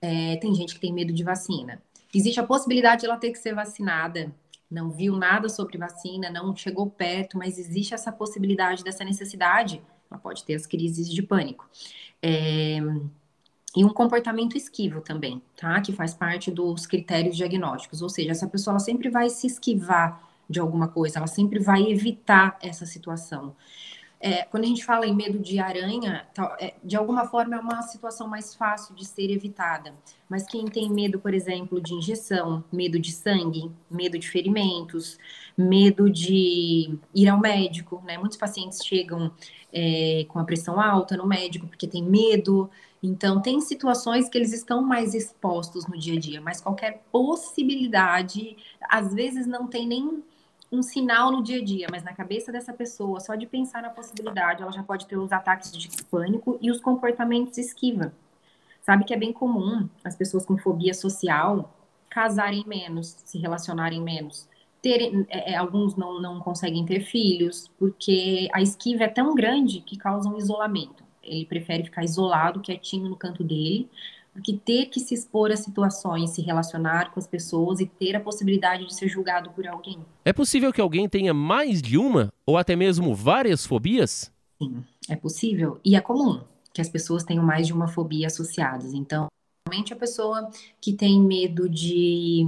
É, 0.01 0.37
tem 0.37 0.55
gente 0.55 0.75
que 0.75 0.79
tem 0.79 0.93
medo 0.93 1.11
de 1.11 1.23
vacina. 1.23 1.81
Existe 2.15 2.39
a 2.39 2.43
possibilidade 2.43 3.01
de 3.01 3.07
ela 3.07 3.17
ter 3.17 3.31
que 3.31 3.39
ser 3.39 3.53
vacinada. 3.53 4.33
Não 4.71 4.89
viu 4.89 5.17
nada 5.17 5.49
sobre 5.49 5.77
vacina, 5.77 6.29
não 6.29 6.55
chegou 6.55 6.89
perto, 6.89 7.37
mas 7.37 7.59
existe 7.59 7.93
essa 7.93 8.11
possibilidade 8.11 8.85
dessa 8.85 9.03
necessidade. 9.03 9.81
Ela 10.09 10.19
pode 10.19 10.45
ter 10.45 10.55
as 10.55 10.65
crises 10.65 11.11
de 11.11 11.21
pânico. 11.21 11.69
É, 12.21 12.79
e 13.77 13.85
um 13.85 13.89
comportamento 13.89 14.57
esquivo 14.57 15.01
também, 15.01 15.39
tá? 15.55 15.79
Que 15.81 15.93
faz 15.93 16.11
parte 16.11 16.49
dos 16.49 16.87
critérios 16.87 17.37
diagnósticos. 17.37 18.01
Ou 18.01 18.09
seja, 18.09 18.31
essa 18.31 18.47
pessoa 18.47 18.79
sempre 18.79 19.07
vai 19.07 19.29
se 19.29 19.45
esquivar 19.45 20.19
de 20.49 20.59
alguma 20.59 20.87
coisa, 20.87 21.19
ela 21.19 21.27
sempre 21.27 21.59
vai 21.59 21.83
evitar 21.83 22.57
essa 22.59 22.87
situação. 22.87 23.55
É, 24.19 24.45
quando 24.45 24.63
a 24.63 24.67
gente 24.67 24.83
fala 24.83 25.05
em 25.05 25.15
medo 25.15 25.37
de 25.37 25.59
aranha, 25.59 26.27
é, 26.59 26.73
de 26.83 26.95
alguma 26.95 27.25
forma 27.25 27.55
é 27.55 27.59
uma 27.59 27.83
situação 27.83 28.27
mais 28.27 28.55
fácil 28.55 28.95
de 28.95 29.05
ser 29.05 29.29
evitada. 29.29 29.93
Mas 30.27 30.47
quem 30.47 30.65
tem 30.65 30.89
medo, 30.89 31.19
por 31.19 31.35
exemplo, 31.35 31.79
de 31.79 31.93
injeção, 31.93 32.63
medo 32.71 32.97
de 32.97 33.11
sangue, 33.11 33.71
medo 33.91 34.17
de 34.17 34.27
ferimentos, 34.27 35.19
medo 35.55 36.09
de 36.09 36.97
ir 37.13 37.27
ao 37.27 37.39
médico, 37.39 38.01
né? 38.07 38.17
Muitos 38.17 38.37
pacientes 38.39 38.83
chegam 38.83 39.31
é, 39.71 40.25
com 40.29 40.39
a 40.39 40.43
pressão 40.43 40.81
alta 40.81 41.15
no 41.15 41.27
médico 41.27 41.67
porque 41.67 41.87
tem 41.87 42.03
medo. 42.03 42.71
Então, 43.07 43.41
tem 43.41 43.61
situações 43.61 44.27
que 44.27 44.37
eles 44.37 44.51
estão 44.51 44.81
mais 44.81 45.13
expostos 45.13 45.87
no 45.87 45.97
dia 45.97 46.17
a 46.17 46.19
dia, 46.19 46.41
mas 46.41 46.59
qualquer 46.59 47.03
possibilidade, 47.09 48.57
às 48.81 49.13
vezes 49.13 49.47
não 49.47 49.65
tem 49.65 49.87
nem 49.87 50.21
um 50.69 50.81
sinal 50.83 51.31
no 51.31 51.41
dia 51.41 51.61
a 51.61 51.63
dia, 51.63 51.87
mas 51.89 52.03
na 52.03 52.13
cabeça 52.13 52.51
dessa 52.51 52.73
pessoa, 52.73 53.21
só 53.21 53.35
de 53.35 53.45
pensar 53.45 53.81
na 53.81 53.89
possibilidade, 53.89 54.61
ela 54.61 54.73
já 54.73 54.83
pode 54.83 55.07
ter 55.07 55.17
os 55.17 55.31
ataques 55.31 55.71
de 55.71 55.87
pânico 56.03 56.57
e 56.61 56.69
os 56.69 56.81
comportamentos 56.81 57.57
esquiva. 57.57 58.11
Sabe 58.81 59.05
que 59.05 59.13
é 59.13 59.17
bem 59.17 59.31
comum 59.31 59.87
as 60.03 60.15
pessoas 60.15 60.45
com 60.45 60.57
fobia 60.57 60.93
social 60.93 61.73
casarem 62.09 62.65
menos, 62.67 63.15
se 63.23 63.37
relacionarem 63.37 64.01
menos. 64.01 64.49
Terem, 64.81 65.25
é, 65.29 65.53
é, 65.53 65.55
alguns 65.55 65.95
não, 65.95 66.19
não 66.19 66.39
conseguem 66.41 66.85
ter 66.85 66.99
filhos, 67.01 67.69
porque 67.79 68.49
a 68.53 68.61
esquiva 68.61 69.05
é 69.05 69.07
tão 69.07 69.33
grande 69.33 69.79
que 69.79 69.97
causa 69.97 70.27
um 70.27 70.37
isolamento. 70.37 71.06
Ele 71.27 71.45
prefere 71.45 71.83
ficar 71.83 72.03
isolado, 72.03 72.61
quietinho 72.61 73.09
no 73.09 73.15
canto 73.15 73.43
dele, 73.43 73.89
do 74.35 74.41
que 74.41 74.55
ter 74.55 74.85
que 74.85 74.99
se 74.99 75.13
expor 75.13 75.51
a 75.51 75.57
situações, 75.57 76.29
se 76.29 76.41
relacionar 76.41 77.11
com 77.11 77.19
as 77.19 77.27
pessoas 77.27 77.79
e 77.79 77.85
ter 77.85 78.15
a 78.15 78.19
possibilidade 78.19 78.85
de 78.85 78.93
ser 78.93 79.07
julgado 79.07 79.49
por 79.49 79.67
alguém. 79.67 79.99
É 80.23 80.31
possível 80.31 80.71
que 80.71 80.79
alguém 80.79 81.09
tenha 81.09 81.33
mais 81.33 81.81
de 81.81 81.97
uma 81.97 82.31
ou 82.45 82.57
até 82.57 82.75
mesmo 82.75 83.15
várias 83.15 83.65
fobias? 83.65 84.31
Sim, 84.61 84.83
é 85.09 85.15
possível 85.15 85.79
e 85.83 85.95
é 85.95 86.01
comum 86.01 86.41
que 86.71 86.81
as 86.81 86.89
pessoas 86.89 87.23
tenham 87.23 87.43
mais 87.43 87.65
de 87.65 87.73
uma 87.73 87.87
fobia 87.87 88.27
associadas. 88.27 88.93
Então, 88.93 89.27
realmente 89.67 89.91
a 89.91 89.95
pessoa 89.95 90.49
que 90.79 90.93
tem 90.93 91.19
medo 91.19 91.67
de, 91.67 92.47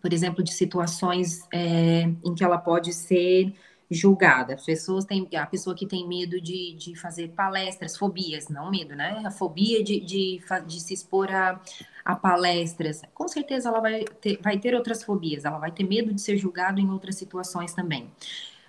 por 0.00 0.12
exemplo, 0.12 0.42
de 0.42 0.52
situações 0.52 1.46
é, 1.52 2.10
em 2.24 2.34
que 2.34 2.42
ela 2.42 2.56
pode 2.56 2.94
ser 2.94 3.52
julgada. 3.94 4.54
As 4.54 4.64
pessoas 4.64 5.04
têm, 5.04 5.28
a 5.36 5.46
pessoa 5.46 5.74
que 5.74 5.86
tem 5.86 6.06
medo 6.06 6.40
de, 6.40 6.74
de 6.74 6.94
fazer 6.96 7.28
palestras, 7.28 7.96
fobias, 7.96 8.48
não 8.48 8.70
medo, 8.70 8.94
né? 8.94 9.22
A 9.24 9.30
fobia 9.30 9.82
de, 9.82 10.00
de, 10.00 10.40
de 10.66 10.80
se 10.80 10.92
expor 10.92 11.30
a, 11.30 11.60
a 12.04 12.16
palestras. 12.16 13.02
Com 13.14 13.28
certeza 13.28 13.68
ela 13.68 13.80
vai 13.80 14.04
ter, 14.04 14.38
vai 14.42 14.58
ter 14.58 14.74
outras 14.74 15.02
fobias, 15.02 15.44
ela 15.44 15.58
vai 15.58 15.70
ter 15.70 15.84
medo 15.84 16.12
de 16.12 16.20
ser 16.20 16.36
julgado 16.36 16.80
em 16.80 16.90
outras 16.90 17.16
situações 17.16 17.72
também. 17.72 18.10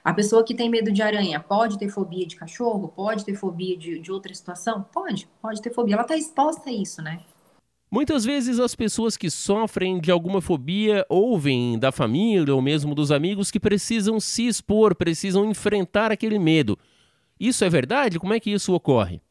A 0.03 0.13
pessoa 0.13 0.43
que 0.43 0.53
tem 0.53 0.69
medo 0.69 0.91
de 0.91 1.01
aranha 1.01 1.39
pode 1.39 1.79
ter 1.79 1.89
fobia 1.89 2.27
de 2.27 2.35
cachorro? 2.35 2.89
Pode 2.89 3.25
ter 3.25 3.33
fobia 3.33 3.75
de, 3.75 3.99
de 3.99 4.11
outra 4.11 4.31
situação? 4.33 4.85
Pode, 4.93 5.27
pode 5.41 5.59
ter 5.61 5.73
fobia. 5.73 5.95
Ela 5.95 6.03
está 6.03 6.15
exposta 6.15 6.69
a 6.69 6.73
isso, 6.73 7.01
né? 7.01 7.21
Muitas 7.89 8.25
vezes 8.25 8.59
as 8.59 8.75
pessoas 8.75 9.15
que 9.15 9.29
sofrem 9.29 9.99
de 9.99 10.11
alguma 10.11 10.41
fobia 10.41 11.05
ouvem 11.07 11.77
da 11.77 11.91
família 11.91 12.53
ou 12.53 12.61
mesmo 12.61 12.95
dos 12.95 13.11
amigos 13.11 13.51
que 13.51 13.59
precisam 13.59 14.19
se 14.19 14.47
expor, 14.47 14.95
precisam 14.95 15.49
enfrentar 15.49 16.11
aquele 16.11 16.39
medo. 16.39 16.77
Isso 17.39 17.63
é 17.63 17.69
verdade? 17.69 18.19
Como 18.19 18.33
é 18.33 18.39
que 18.39 18.51
isso 18.51 18.73
ocorre? 18.73 19.21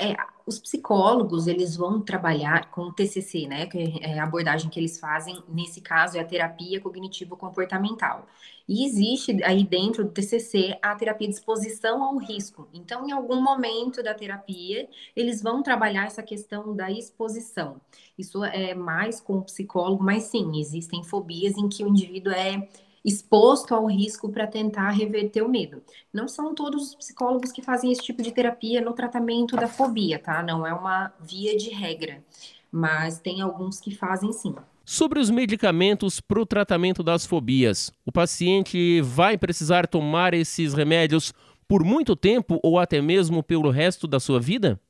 É, 0.00 0.14
os 0.46 0.60
psicólogos, 0.60 1.48
eles 1.48 1.74
vão 1.74 2.00
trabalhar 2.00 2.70
com 2.70 2.82
o 2.82 2.92
TCC, 2.92 3.48
né, 3.48 3.66
que 3.66 3.98
é 4.00 4.18
a 4.18 4.22
abordagem 4.22 4.70
que 4.70 4.78
eles 4.78 4.98
fazem, 4.98 5.42
nesse 5.48 5.80
caso 5.80 6.16
é 6.16 6.20
a 6.20 6.24
terapia 6.24 6.80
cognitivo-comportamental. 6.80 8.24
E 8.68 8.84
existe 8.86 9.42
aí 9.42 9.64
dentro 9.64 10.04
do 10.04 10.10
TCC 10.10 10.78
a 10.80 10.94
terapia 10.94 11.26
de 11.26 11.34
exposição 11.34 12.02
ao 12.04 12.16
risco. 12.16 12.68
Então, 12.72 13.08
em 13.08 13.12
algum 13.12 13.42
momento 13.42 14.00
da 14.00 14.14
terapia, 14.14 14.88
eles 15.16 15.42
vão 15.42 15.62
trabalhar 15.62 16.06
essa 16.06 16.22
questão 16.22 16.76
da 16.76 16.90
exposição. 16.90 17.80
Isso 18.16 18.44
é 18.44 18.74
mais 18.74 19.20
com 19.20 19.38
o 19.38 19.42
psicólogo, 19.42 20.04
mas 20.04 20.24
sim, 20.24 20.60
existem 20.60 21.02
fobias 21.02 21.56
em 21.56 21.68
que 21.68 21.82
o 21.82 21.88
indivíduo 21.88 22.32
é 22.32 22.68
exposto 23.08 23.74
ao 23.74 23.86
risco 23.86 24.28
para 24.28 24.46
tentar 24.46 24.90
reverter 24.90 25.42
o 25.42 25.48
medo. 25.48 25.82
Não 26.12 26.28
são 26.28 26.54
todos 26.54 26.88
os 26.88 26.94
psicólogos 26.94 27.50
que 27.50 27.62
fazem 27.62 27.90
esse 27.90 28.02
tipo 28.02 28.22
de 28.22 28.30
terapia 28.30 28.80
no 28.80 28.92
tratamento 28.92 29.56
da 29.56 29.66
fobia, 29.66 30.18
tá? 30.18 30.42
Não 30.42 30.66
é 30.66 30.72
uma 30.72 31.12
via 31.20 31.56
de 31.56 31.70
regra, 31.70 32.22
mas 32.70 33.18
tem 33.18 33.40
alguns 33.40 33.80
que 33.80 33.94
fazem 33.94 34.32
sim. 34.32 34.54
Sobre 34.84 35.20
os 35.20 35.30
medicamentos 35.30 36.20
para 36.20 36.40
o 36.40 36.46
tratamento 36.46 37.02
das 37.02 37.26
fobias, 37.26 37.92
o 38.06 38.12
paciente 38.12 39.00
vai 39.02 39.36
precisar 39.36 39.86
tomar 39.86 40.32
esses 40.34 40.72
remédios 40.72 41.32
por 41.66 41.84
muito 41.84 42.16
tempo 42.16 42.58
ou 42.62 42.78
até 42.78 43.00
mesmo 43.00 43.42
pelo 43.42 43.70
resto 43.70 44.06
da 44.06 44.18
sua 44.18 44.40
vida? 44.40 44.80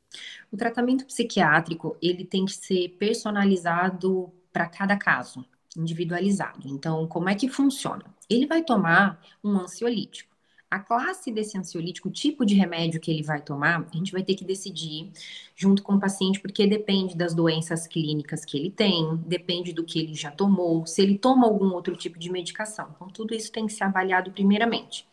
O 0.53 0.57
tratamento 0.57 1.05
psiquiátrico 1.05 1.97
ele 2.01 2.25
tem 2.25 2.45
que 2.45 2.53
ser 2.53 2.91
personalizado 2.99 4.33
para 4.53 4.67
cada 4.67 4.97
caso 4.97 5.45
individualizado. 5.79 6.67
Então, 6.67 7.07
como 7.07 7.29
é 7.29 7.35
que 7.35 7.49
funciona? 7.49 8.05
Ele 8.29 8.47
vai 8.47 8.63
tomar 8.63 9.23
um 9.43 9.57
ansiolítico. 9.59 10.29
A 10.71 10.79
classe 10.79 11.33
desse 11.33 11.57
ansiolítico, 11.57 12.09
o 12.09 12.13
tipo 12.13 12.45
de 12.45 12.55
remédio 12.55 13.01
que 13.01 13.11
ele 13.11 13.23
vai 13.23 13.41
tomar, 13.41 13.89
a 13.91 13.97
gente 13.97 14.13
vai 14.13 14.23
ter 14.23 14.35
que 14.35 14.45
decidir 14.45 15.11
junto 15.57 15.83
com 15.83 15.95
o 15.95 16.01
paciente, 16.01 16.41
porque 16.41 16.67
depende 16.67 17.17
das 17.17 17.33
doenças 17.33 17.87
clínicas 17.87 18.45
que 18.45 18.59
ele 18.59 18.71
tem, 18.71 19.17
depende 19.27 19.73
do 19.73 19.83
que 19.83 19.99
ele 19.99 20.15
já 20.15 20.31
tomou, 20.31 20.85
se 20.87 21.01
ele 21.01 21.17
toma 21.17 21.47
algum 21.47 21.73
outro 21.73 21.97
tipo 21.97 22.19
de 22.19 22.31
medicação. 22.31 22.91
Então, 22.95 23.09
tudo 23.09 23.35
isso 23.35 23.51
tem 23.51 23.67
que 23.67 23.73
ser 23.73 23.85
avaliado 23.85 24.31
primeiramente. 24.31 25.07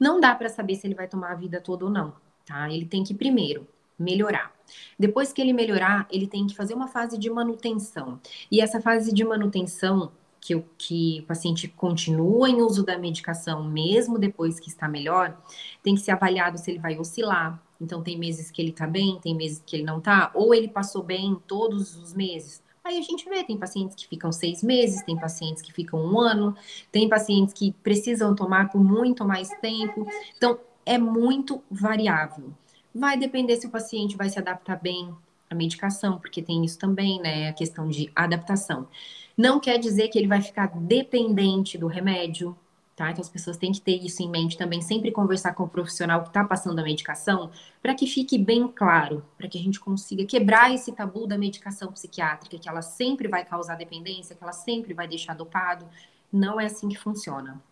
Não 0.00 0.18
dá 0.18 0.34
para 0.34 0.48
saber 0.48 0.74
se 0.74 0.88
ele 0.88 0.94
vai 0.96 1.06
tomar 1.06 1.30
a 1.30 1.36
vida 1.36 1.60
toda 1.60 1.84
ou 1.84 1.90
não, 1.90 2.12
tá? 2.44 2.68
Ele 2.68 2.84
tem 2.84 3.04
que 3.04 3.14
primeiro 3.14 3.64
melhorar. 3.96 4.55
Depois 4.98 5.32
que 5.32 5.40
ele 5.40 5.52
melhorar, 5.52 6.06
ele 6.10 6.26
tem 6.26 6.46
que 6.46 6.54
fazer 6.54 6.74
uma 6.74 6.88
fase 6.88 7.18
de 7.18 7.30
manutenção. 7.30 8.20
E 8.50 8.60
essa 8.60 8.80
fase 8.80 9.12
de 9.12 9.24
manutenção, 9.24 10.12
que 10.40 10.54
o, 10.54 10.64
que 10.78 11.20
o 11.20 11.26
paciente 11.26 11.66
continua 11.66 12.48
em 12.48 12.62
uso 12.62 12.84
da 12.84 12.96
medicação 12.96 13.64
mesmo 13.64 14.18
depois 14.18 14.60
que 14.60 14.68
está 14.68 14.86
melhor, 14.88 15.36
tem 15.82 15.94
que 15.94 16.00
ser 16.00 16.12
avaliado 16.12 16.58
se 16.58 16.70
ele 16.70 16.78
vai 16.78 16.98
oscilar. 16.98 17.60
Então, 17.80 18.02
tem 18.02 18.18
meses 18.18 18.50
que 18.50 18.62
ele 18.62 18.70
está 18.70 18.86
bem, 18.86 19.18
tem 19.20 19.34
meses 19.34 19.62
que 19.64 19.76
ele 19.76 19.84
não 19.84 19.98
está, 19.98 20.30
ou 20.34 20.54
ele 20.54 20.68
passou 20.68 21.02
bem 21.02 21.36
todos 21.46 21.96
os 21.96 22.14
meses. 22.14 22.62
Aí 22.86 22.98
a 22.98 23.02
gente 23.02 23.28
vê, 23.28 23.42
tem 23.42 23.58
pacientes 23.58 23.96
que 23.96 24.06
ficam 24.06 24.30
seis 24.30 24.62
meses, 24.62 25.02
tem 25.02 25.18
pacientes 25.18 25.60
que 25.60 25.72
ficam 25.72 26.00
um 26.00 26.20
ano, 26.20 26.54
tem 26.92 27.08
pacientes 27.08 27.52
que 27.52 27.72
precisam 27.82 28.34
tomar 28.34 28.70
por 28.70 28.82
muito 28.82 29.24
mais 29.24 29.48
tempo. 29.60 30.06
Então, 30.36 30.60
é 30.86 30.96
muito 30.96 31.60
variável. 31.68 32.52
Vai 32.98 33.18
depender 33.18 33.56
se 33.56 33.66
o 33.66 33.70
paciente 33.70 34.16
vai 34.16 34.28
se 34.28 34.38
adaptar 34.38 34.80
bem 34.80 35.14
à 35.50 35.54
medicação, 35.54 36.18
porque 36.18 36.40
tem 36.40 36.64
isso 36.64 36.78
também, 36.78 37.20
né? 37.20 37.48
A 37.48 37.52
questão 37.52 37.88
de 37.88 38.10
adaptação. 38.16 38.88
Não 39.36 39.60
quer 39.60 39.78
dizer 39.78 40.08
que 40.08 40.18
ele 40.18 40.26
vai 40.26 40.40
ficar 40.40 40.68
dependente 40.68 41.76
do 41.76 41.86
remédio, 41.86 42.56
Tá? 42.96 43.10
Então, 43.10 43.20
as 43.20 43.28
pessoas 43.28 43.58
têm 43.58 43.72
que 43.72 43.80
ter 43.82 44.02
isso 44.02 44.22
em 44.22 44.30
mente 44.30 44.56
também, 44.56 44.80
sempre 44.80 45.12
conversar 45.12 45.52
com 45.52 45.64
o 45.64 45.68
profissional 45.68 46.22
que 46.22 46.28
está 46.28 46.42
passando 46.42 46.78
a 46.78 46.82
medicação, 46.82 47.50
para 47.82 47.94
que 47.94 48.06
fique 48.06 48.38
bem 48.38 48.66
claro, 48.68 49.22
para 49.36 49.46
que 49.46 49.58
a 49.58 49.60
gente 49.60 49.78
consiga 49.78 50.24
quebrar 50.24 50.72
esse 50.72 50.90
tabu 50.92 51.26
da 51.26 51.36
medicação 51.36 51.92
psiquiátrica, 51.92 52.58
que 52.58 52.66
ela 52.66 52.80
sempre 52.80 53.28
vai 53.28 53.44
causar 53.44 53.74
dependência, 53.74 54.34
que 54.34 54.42
ela 54.42 54.54
sempre 54.54 54.94
vai 54.94 55.06
deixar 55.06 55.34
dopado. 55.34 55.86
Não 56.32 56.58
é 56.58 56.64
assim 56.64 56.88
que 56.88 56.96
funciona. 56.96 57.62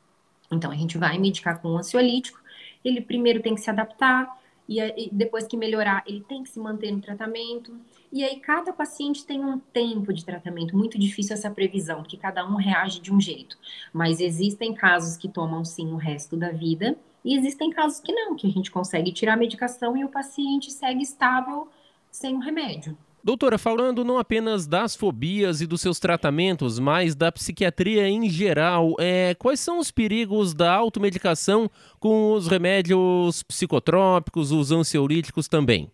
Então, 0.51 0.71
a 0.71 0.75
gente 0.75 0.99
vai 0.99 1.17
medicar 1.17 1.59
com 1.59 1.71
um 1.71 1.79
ansiolítico, 1.79 2.39
ele 2.85 3.01
primeiro 3.01 3.41
tem 3.41 3.55
que 3.55 3.63
se 3.63 3.71
adaptar, 3.71 4.29
e 4.69 5.11
depois 5.13 5.47
que 5.47 5.57
melhorar, 5.57 6.03
ele 6.07 6.23
tem 6.23 6.43
que 6.43 6.49
se 6.49 6.59
manter 6.59 6.91
no 6.91 7.01
tratamento. 7.01 7.79
E 8.11 8.25
aí, 8.25 8.41
cada 8.41 8.73
paciente 8.73 9.27
tem 9.27 9.45
um 9.45 9.59
tempo 9.59 10.13
de 10.13 10.25
tratamento, 10.25 10.77
muito 10.77 10.99
difícil 10.99 11.35
essa 11.35 11.51
previsão, 11.51 12.03
porque 12.03 12.17
cada 12.17 12.47
um 12.47 12.57
reage 12.57 13.01
de 13.01 13.13
um 13.13 13.21
jeito. 13.21 13.59
Mas 13.93 14.21
existem 14.21 14.73
casos 14.73 15.17
que 15.17 15.29
tomam 15.29 15.65
sim 15.65 15.93
o 15.93 15.97
resto 15.97 16.37
da 16.37 16.51
vida, 16.51 16.97
e 17.25 17.37
existem 17.37 17.71
casos 17.71 18.01
que 18.01 18.13
não, 18.13 18.37
que 18.37 18.47
a 18.47 18.51
gente 18.51 18.71
consegue 18.71 19.11
tirar 19.11 19.35
a 19.35 19.37
medicação 19.37 19.97
e 19.97 20.05
o 20.05 20.09
paciente 20.09 20.71
segue 20.71 21.03
estável 21.03 21.69
sem 22.11 22.37
o 22.37 22.41
remédio. 22.41 22.97
Doutora, 23.25 23.57
falando 23.57 24.05
não 24.05 24.19
apenas 24.19 24.67
das 24.67 24.95
fobias 24.95 25.63
e 25.63 25.67
dos 25.67 25.81
seus 25.81 25.99
tratamentos, 25.99 26.79
mas 26.79 27.15
da 27.15 27.33
psiquiatria 27.33 28.07
em 28.07 28.29
geral, 28.29 28.95
é, 29.01 29.35
quais 29.37 29.61
são 29.61 29.79
os 29.79 29.91
perigos 29.91 30.53
da 30.53 30.75
automedicação 30.75 31.71
com 31.99 32.35
os 32.35 32.47
remédios 32.47 33.43
psicotrópicos, 33.43 34.53
os 34.53 34.71
ansiolíticos 34.71 35.49
também? 35.49 35.91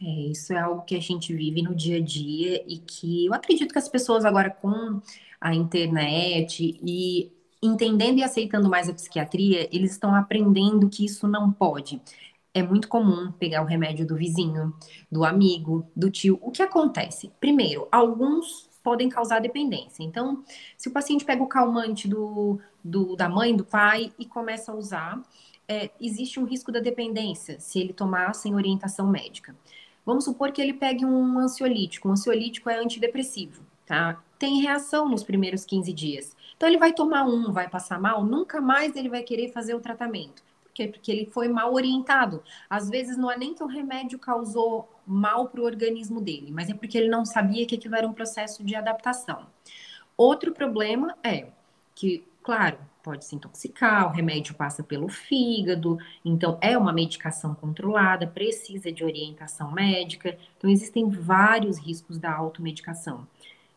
É, 0.00 0.30
isso 0.30 0.54
é 0.54 0.60
algo 0.60 0.80
que 0.86 0.96
a 0.96 1.00
gente 1.00 1.34
vive 1.34 1.60
no 1.60 1.74
dia 1.74 1.98
a 1.98 2.00
dia 2.00 2.64
e 2.66 2.78
que 2.78 3.26
eu 3.26 3.34
acredito 3.34 3.70
que 3.70 3.78
as 3.78 3.90
pessoas 3.90 4.24
agora 4.24 4.48
com 4.48 4.98
a 5.38 5.54
internet 5.54 6.80
e 6.82 7.30
entendendo 7.62 8.16
e 8.16 8.22
aceitando 8.22 8.70
mais 8.70 8.88
a 8.88 8.94
psiquiatria, 8.94 9.68
eles 9.70 9.90
estão 9.90 10.14
aprendendo 10.14 10.88
que 10.88 11.04
isso 11.04 11.28
não 11.28 11.52
pode 11.52 12.00
é 12.54 12.62
muito 12.62 12.88
comum 12.88 13.32
pegar 13.32 13.62
o 13.62 13.66
remédio 13.66 14.06
do 14.06 14.16
vizinho, 14.16 14.74
do 15.10 15.24
amigo, 15.24 15.86
do 15.96 16.10
tio. 16.10 16.38
O 16.42 16.50
que 16.50 16.62
acontece? 16.62 17.32
Primeiro, 17.40 17.88
alguns 17.90 18.68
podem 18.82 19.08
causar 19.08 19.40
dependência. 19.40 20.02
Então, 20.02 20.44
se 20.76 20.88
o 20.88 20.92
paciente 20.92 21.24
pega 21.24 21.42
o 21.42 21.46
calmante 21.46 22.08
do, 22.08 22.60
do 22.82 23.16
da 23.16 23.28
mãe, 23.28 23.56
do 23.56 23.64
pai 23.64 24.12
e 24.18 24.26
começa 24.26 24.72
a 24.72 24.74
usar, 24.74 25.22
é, 25.68 25.90
existe 26.00 26.38
um 26.38 26.44
risco 26.44 26.70
da 26.70 26.80
dependência 26.80 27.58
se 27.60 27.78
ele 27.78 27.92
tomar 27.92 28.34
sem 28.34 28.54
orientação 28.54 29.06
médica. 29.08 29.56
Vamos 30.04 30.24
supor 30.24 30.50
que 30.50 30.60
ele 30.60 30.74
pegue 30.74 31.04
um 31.04 31.38
ansiolítico. 31.38 32.08
Um 32.08 32.12
ansiolítico 32.12 32.68
é 32.68 32.76
antidepressivo, 32.76 33.62
tá? 33.86 34.20
Tem 34.38 34.60
reação 34.60 35.08
nos 35.08 35.22
primeiros 35.22 35.64
15 35.64 35.92
dias. 35.92 36.36
Então, 36.56 36.68
ele 36.68 36.78
vai 36.78 36.92
tomar 36.92 37.24
um, 37.24 37.52
vai 37.52 37.68
passar 37.68 38.00
mal, 38.00 38.24
nunca 38.24 38.60
mais 38.60 38.96
ele 38.96 39.08
vai 39.08 39.22
querer 39.22 39.52
fazer 39.52 39.74
o 39.74 39.80
tratamento 39.80 40.42
quê? 40.74 40.88
Porque 40.88 41.10
ele 41.10 41.26
foi 41.26 41.48
mal 41.48 41.72
orientado. 41.72 42.42
Às 42.68 42.88
vezes 42.88 43.16
não 43.16 43.30
é 43.30 43.36
nem 43.36 43.54
que 43.54 43.62
o 43.62 43.66
remédio 43.66 44.18
causou 44.18 44.88
mal 45.06 45.48
para 45.48 45.60
o 45.60 45.64
organismo 45.64 46.20
dele, 46.20 46.50
mas 46.52 46.68
é 46.68 46.74
porque 46.74 46.96
ele 46.96 47.08
não 47.08 47.24
sabia 47.24 47.66
que 47.66 47.74
aquilo 47.74 47.96
era 47.96 48.06
um 48.06 48.12
processo 48.12 48.64
de 48.64 48.74
adaptação. 48.74 49.46
Outro 50.16 50.52
problema 50.52 51.16
é 51.22 51.48
que, 51.94 52.24
claro, 52.42 52.78
pode 53.02 53.24
se 53.24 53.34
intoxicar, 53.34 54.06
o 54.06 54.10
remédio 54.10 54.54
passa 54.54 54.82
pelo 54.82 55.08
fígado, 55.08 55.98
então 56.24 56.56
é 56.60 56.78
uma 56.78 56.92
medicação 56.92 57.54
controlada, 57.54 58.26
precisa 58.26 58.92
de 58.92 59.04
orientação 59.04 59.72
médica. 59.72 60.38
Então 60.56 60.70
existem 60.70 61.08
vários 61.10 61.78
riscos 61.78 62.18
da 62.18 62.32
automedicação. 62.32 63.26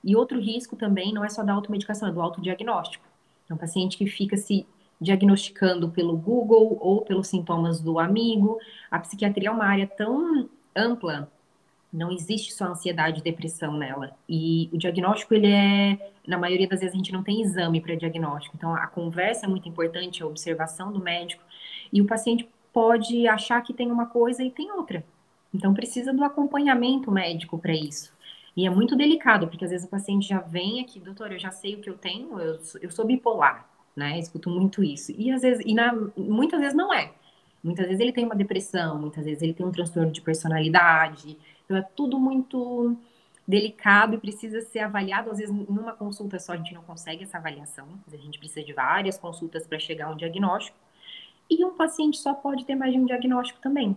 E 0.04 0.16
outro 0.16 0.40
risco 0.40 0.76
também 0.76 1.12
não 1.12 1.26
é 1.26 1.30
só 1.30 1.44
da 1.44 1.54
automedicação, 1.54 2.08
é 2.08 2.12
do 2.12 2.22
autodiagnóstico. 2.22 3.04
Então, 3.44 3.58
paciente 3.58 3.98
que 3.98 4.08
fica 4.08 4.38
se 4.38 4.66
diagnosticando 5.06 5.90
pelo 5.90 6.18
Google 6.18 6.78
ou 6.82 7.02
pelos 7.02 7.28
sintomas 7.28 7.80
do 7.80 8.00
amigo. 8.00 8.60
A 8.90 9.00
psiquiatria 9.00 9.48
é 9.50 9.52
uma 9.52 9.66
área 9.66 9.88
tão 9.88 10.50
ampla, 10.76 11.32
não 11.94 12.12
existe 12.12 12.54
só 12.54 12.66
ansiedade 12.66 13.22
e 13.22 13.24
depressão 13.24 13.78
nela. 13.78 14.12
E 14.28 14.70
o 14.74 14.78
diagnóstico, 14.78 15.34
ele 15.34 15.48
é, 15.48 16.12
na 16.28 16.38
maioria 16.38 16.68
das 16.68 16.82
vezes 16.82 16.94
a 16.94 16.98
gente 16.98 17.14
não 17.14 17.24
tem 17.24 17.42
exame 17.42 17.80
para 17.80 17.96
diagnóstico. 17.96 18.56
Então 18.58 18.76
a 18.76 18.88
conversa 18.88 19.46
é 19.46 19.50
muito 19.50 19.70
importante, 19.70 20.22
a 20.22 20.28
observação 20.28 20.92
do 20.92 21.00
médico. 21.00 21.42
E 21.94 22.02
o 22.02 22.06
paciente 22.06 22.50
pode 22.74 23.26
achar 23.28 23.62
que 23.62 23.74
tem 23.74 23.90
uma 23.90 24.08
coisa 24.08 24.44
e 24.44 24.52
tem 24.52 24.72
outra. 24.72 25.06
Então 25.54 25.74
precisa 25.74 26.12
do 26.12 26.24
acompanhamento 26.24 27.10
médico 27.10 27.58
para 27.58 27.74
isso. 27.74 28.14
E 28.58 28.66
é 28.66 28.70
muito 28.70 28.96
delicado, 28.96 29.48
porque 29.48 29.64
às 29.64 29.72
vezes 29.72 29.88
o 29.88 29.90
paciente 29.90 30.28
já 30.28 30.40
vem 30.40 30.82
aqui, 30.82 31.00
doutor, 31.00 31.32
eu 31.32 31.40
já 31.40 31.52
sei 31.52 31.76
o 31.76 31.82
que 31.82 31.90
eu 31.90 31.98
tenho, 31.98 32.40
eu, 32.40 32.60
eu 32.82 32.90
sou 32.90 33.06
bipolar 33.06 33.75
né? 33.96 34.20
Escuto 34.20 34.50
muito 34.50 34.84
isso. 34.84 35.14
E 35.18 35.32
às 35.32 35.42
vezes, 35.42 35.64
e 35.66 35.74
na, 35.74 35.94
muitas 36.18 36.60
vezes 36.60 36.76
não 36.76 36.94
é. 36.94 37.14
Muitas 37.64 37.88
vezes 37.88 38.00
ele 38.00 38.14
tem 38.14 38.26
uma 38.26 38.36
depressão, 38.36 39.00
muitas 39.00 39.26
vezes 39.26 39.42
ele 39.42 39.54
tem 39.54 39.66
um 39.66 39.72
transtorno 39.72 40.12
de 40.12 40.22
personalidade. 40.22 41.38
Então 41.64 41.78
é 41.78 41.82
tudo 41.82 42.20
muito 42.20 42.96
delicado 43.48 44.16
e 44.16 44.18
precisa 44.18 44.62
ser 44.62 44.80
avaliado. 44.80 45.32
Às 45.32 45.38
vezes, 45.38 45.54
numa 45.68 45.94
consulta 45.94 46.40
só 46.40 46.54
a 46.54 46.58
gente 46.58 46.74
não 46.74 46.84
consegue 46.84 47.24
essa 47.24 47.38
avaliação. 47.38 47.88
A 48.12 48.18
gente 48.18 48.38
precisa 48.40 48.66
de 48.66 48.74
várias 48.74 49.18
consultas 49.18 49.66
para 49.66 49.80
chegar 49.80 50.08
a 50.08 50.12
um 50.12 50.18
diagnóstico. 50.18 50.78
E 51.50 51.64
um 51.64 51.76
paciente 51.76 52.18
só 52.18 52.34
pode 52.34 52.66
ter 52.66 52.76
mais 52.76 52.92
de 52.94 53.00
um 53.00 53.06
diagnóstico 53.06 53.60
também. 53.60 53.96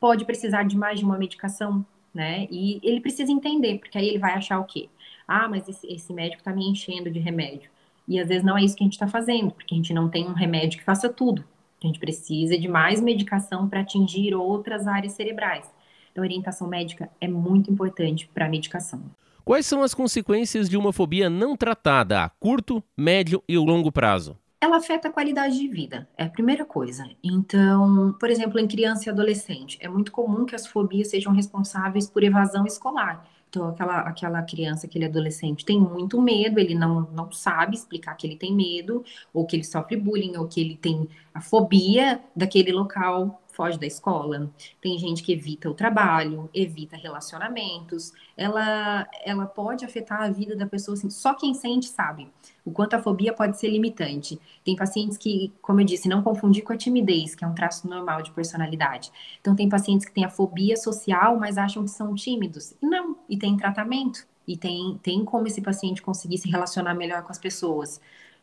Pode 0.00 0.24
precisar 0.24 0.64
de 0.64 0.76
mais 0.76 0.98
de 0.98 1.04
uma 1.04 1.16
medicação, 1.16 1.84
né? 2.12 2.46
E 2.50 2.80
ele 2.82 3.00
precisa 3.00 3.30
entender, 3.32 3.78
porque 3.78 3.96
aí 3.96 4.08
ele 4.08 4.18
vai 4.18 4.34
achar 4.34 4.58
o 4.58 4.64
quê? 4.64 4.88
Ah, 5.26 5.48
mas 5.48 5.68
esse, 5.68 5.86
esse 5.86 6.12
médico 6.12 6.40
está 6.40 6.52
me 6.52 6.68
enchendo 6.68 7.10
de 7.10 7.18
remédio. 7.18 7.70
E 8.08 8.20
às 8.20 8.28
vezes 8.28 8.44
não 8.44 8.56
é 8.56 8.62
isso 8.62 8.76
que 8.76 8.84
a 8.84 8.86
gente 8.86 8.94
está 8.94 9.08
fazendo, 9.08 9.50
porque 9.50 9.74
a 9.74 9.76
gente 9.76 9.92
não 9.92 10.08
tem 10.08 10.26
um 10.26 10.32
remédio 10.32 10.78
que 10.78 10.84
faça 10.84 11.08
tudo. 11.08 11.44
A 11.82 11.86
gente 11.86 11.98
precisa 11.98 12.56
de 12.58 12.68
mais 12.68 13.00
medicação 13.00 13.68
para 13.68 13.80
atingir 13.80 14.34
outras 14.34 14.86
áreas 14.86 15.12
cerebrais. 15.12 15.70
Então, 16.10 16.24
a 16.24 16.26
orientação 16.26 16.66
médica 16.66 17.10
é 17.20 17.28
muito 17.28 17.70
importante 17.70 18.28
para 18.32 18.46
a 18.46 18.48
medicação. 18.48 19.02
Quais 19.44 19.66
são 19.66 19.82
as 19.82 19.94
consequências 19.94 20.68
de 20.68 20.76
uma 20.76 20.92
fobia 20.92 21.30
não 21.30 21.56
tratada 21.56 22.24
a 22.24 22.28
curto, 22.28 22.82
médio 22.96 23.42
e 23.48 23.56
longo 23.56 23.92
prazo? 23.92 24.36
Ela 24.60 24.78
afeta 24.78 25.08
a 25.08 25.12
qualidade 25.12 25.58
de 25.58 25.68
vida, 25.68 26.08
é 26.16 26.24
a 26.24 26.28
primeira 26.30 26.64
coisa. 26.64 27.08
Então, 27.22 28.16
por 28.18 28.30
exemplo, 28.30 28.58
em 28.58 28.66
criança 28.66 29.08
e 29.08 29.12
adolescente, 29.12 29.78
é 29.80 29.88
muito 29.88 30.10
comum 30.10 30.46
que 30.46 30.54
as 30.54 30.66
fobias 30.66 31.08
sejam 31.08 31.32
responsáveis 31.32 32.08
por 32.08 32.24
evasão 32.24 32.64
escolar. 32.66 33.24
Então, 33.48 33.68
aquela, 33.68 34.00
aquela 34.00 34.42
criança, 34.42 34.86
aquele 34.86 35.04
adolescente 35.04 35.64
tem 35.64 35.80
muito 35.80 36.20
medo, 36.20 36.58
ele 36.58 36.74
não, 36.74 37.02
não 37.12 37.30
sabe 37.32 37.76
explicar 37.76 38.14
que 38.14 38.26
ele 38.26 38.36
tem 38.36 38.54
medo, 38.54 39.04
ou 39.32 39.46
que 39.46 39.56
ele 39.56 39.64
sofre 39.64 39.96
bullying, 39.96 40.36
ou 40.36 40.46
que 40.46 40.60
ele 40.60 40.76
tem 40.76 41.08
a 41.32 41.40
fobia 41.40 42.20
daquele 42.34 42.72
local 42.72 43.40
foge 43.56 43.78
da 43.78 43.86
escola, 43.86 44.50
tem 44.80 44.98
gente 44.98 45.22
que 45.22 45.32
evita 45.32 45.70
o 45.70 45.74
trabalho, 45.74 46.50
evita 46.52 46.96
relacionamentos, 46.96 48.12
ela, 48.36 49.08
ela 49.24 49.46
pode 49.46 49.84
afetar 49.84 50.22
a 50.22 50.30
vida 50.30 50.54
da 50.54 50.66
pessoa, 50.66 50.94
assim, 50.94 51.08
só 51.08 51.34
quem 51.34 51.54
sente 51.54 51.88
sabe 51.88 52.30
o 52.66 52.72
quanto 52.72 52.94
a 52.94 53.02
fobia 53.02 53.32
pode 53.32 53.58
ser 53.58 53.68
limitante. 53.68 54.40
Tem 54.64 54.74
pacientes 54.74 55.16
que, 55.16 55.52
como 55.62 55.80
eu 55.80 55.84
disse, 55.84 56.08
não 56.08 56.20
confundir 56.20 56.64
com 56.64 56.72
a 56.72 56.76
timidez, 56.76 57.32
que 57.32 57.44
é 57.44 57.46
um 57.46 57.54
traço 57.54 57.88
normal 57.88 58.22
de 58.22 58.32
personalidade. 58.32 59.12
Então, 59.40 59.54
tem 59.54 59.68
pacientes 59.68 60.04
que 60.04 60.12
têm 60.12 60.24
a 60.24 60.28
fobia 60.30 60.76
social, 60.76 61.38
mas 61.38 61.56
acham 61.56 61.84
que 61.84 61.90
são 61.90 62.12
tímidos. 62.16 62.74
Não, 62.82 63.16
e 63.28 63.38
tem 63.38 63.56
tratamento, 63.56 64.26
e 64.48 64.56
tem, 64.56 64.98
tem 65.00 65.24
como 65.24 65.46
esse 65.46 65.62
paciente 65.62 66.02
conseguir 66.02 66.38
se 66.38 66.50
relacionar 66.50 66.92
melhor 66.94 67.22
com 67.22 67.30
as 67.30 67.38
pessoas. 67.38 68.00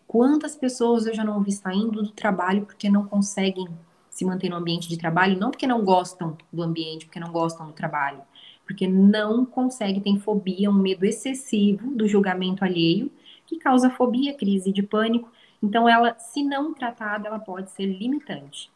Quantas 0.08 0.56
pessoas 0.56 1.06
eu 1.06 1.14
já 1.14 1.26
não 1.26 1.42
vi 1.42 1.52
saindo 1.52 2.02
do 2.02 2.12
trabalho 2.12 2.66
porque 2.66 2.90
não 2.90 3.06
conseguem 3.06 3.68
se 4.14 4.24
manter 4.24 4.50
no 4.50 4.56
ambiente 4.56 4.88
de 4.88 4.98
trabalho, 4.98 5.40
não 5.40 5.50
porque 5.50 5.66
não 5.66 5.84
gostam 5.84 6.38
do 6.52 6.62
ambiente, 6.62 7.06
porque 7.06 7.20
não 7.20 7.32
gostam 7.32 7.66
do 7.66 7.74
trabalho, 7.74 8.22
porque 8.66 8.88
não 8.88 9.44
consegue, 9.46 10.00
tem 10.00 10.20
fobia, 10.20 10.70
um 10.70 10.74
medo 10.74 11.04
excessivo 11.04 11.92
do 11.92 12.08
julgamento 12.08 12.64
alheio, 12.64 13.12
que 13.46 13.58
causa 13.58 13.90
fobia, 13.90 14.34
crise 14.34 14.72
de 14.72 14.84
pânico. 14.84 15.30
Então, 15.62 15.90
ela, 15.90 16.18
se 16.20 16.44
não 16.44 16.74
tratada, 16.74 17.28
ela 17.28 17.40
pode 17.40 17.72
ser 17.72 17.86
limitante. 17.86 18.72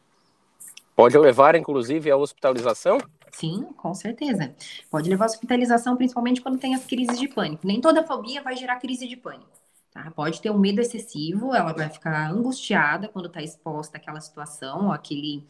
Pode 0.96 1.18
levar, 1.18 1.56
inclusive, 1.56 2.10
à 2.10 2.18
hospitalização? 2.18 2.98
Sim, 3.32 3.68
com 3.78 3.94
certeza. 3.94 4.56
Pode 4.90 5.08
levar 5.08 5.26
à 5.26 5.28
hospitalização, 5.28 5.96
principalmente 5.96 6.42
quando 6.42 6.58
tem 6.58 6.74
as 6.74 6.86
crises 6.86 7.20
de 7.20 7.28
pânico. 7.28 7.68
Nem 7.68 7.80
toda 7.80 8.04
fobia 8.04 8.42
vai 8.42 8.56
gerar 8.56 8.78
crise 8.78 9.08
de 9.08 9.16
pânico. 9.16 9.57
Tá? 9.98 10.12
Pode 10.12 10.40
ter 10.40 10.52
um 10.52 10.60
medo 10.60 10.80
excessivo, 10.80 11.56
ela 11.56 11.74
vai 11.74 11.90
ficar 11.90 12.30
angustiada 12.30 13.08
quando 13.08 13.26
está 13.26 13.42
exposta 13.42 13.98
àquela 13.98 14.22
situação, 14.22 14.86
ou 14.86 14.92
aquele, 14.92 15.44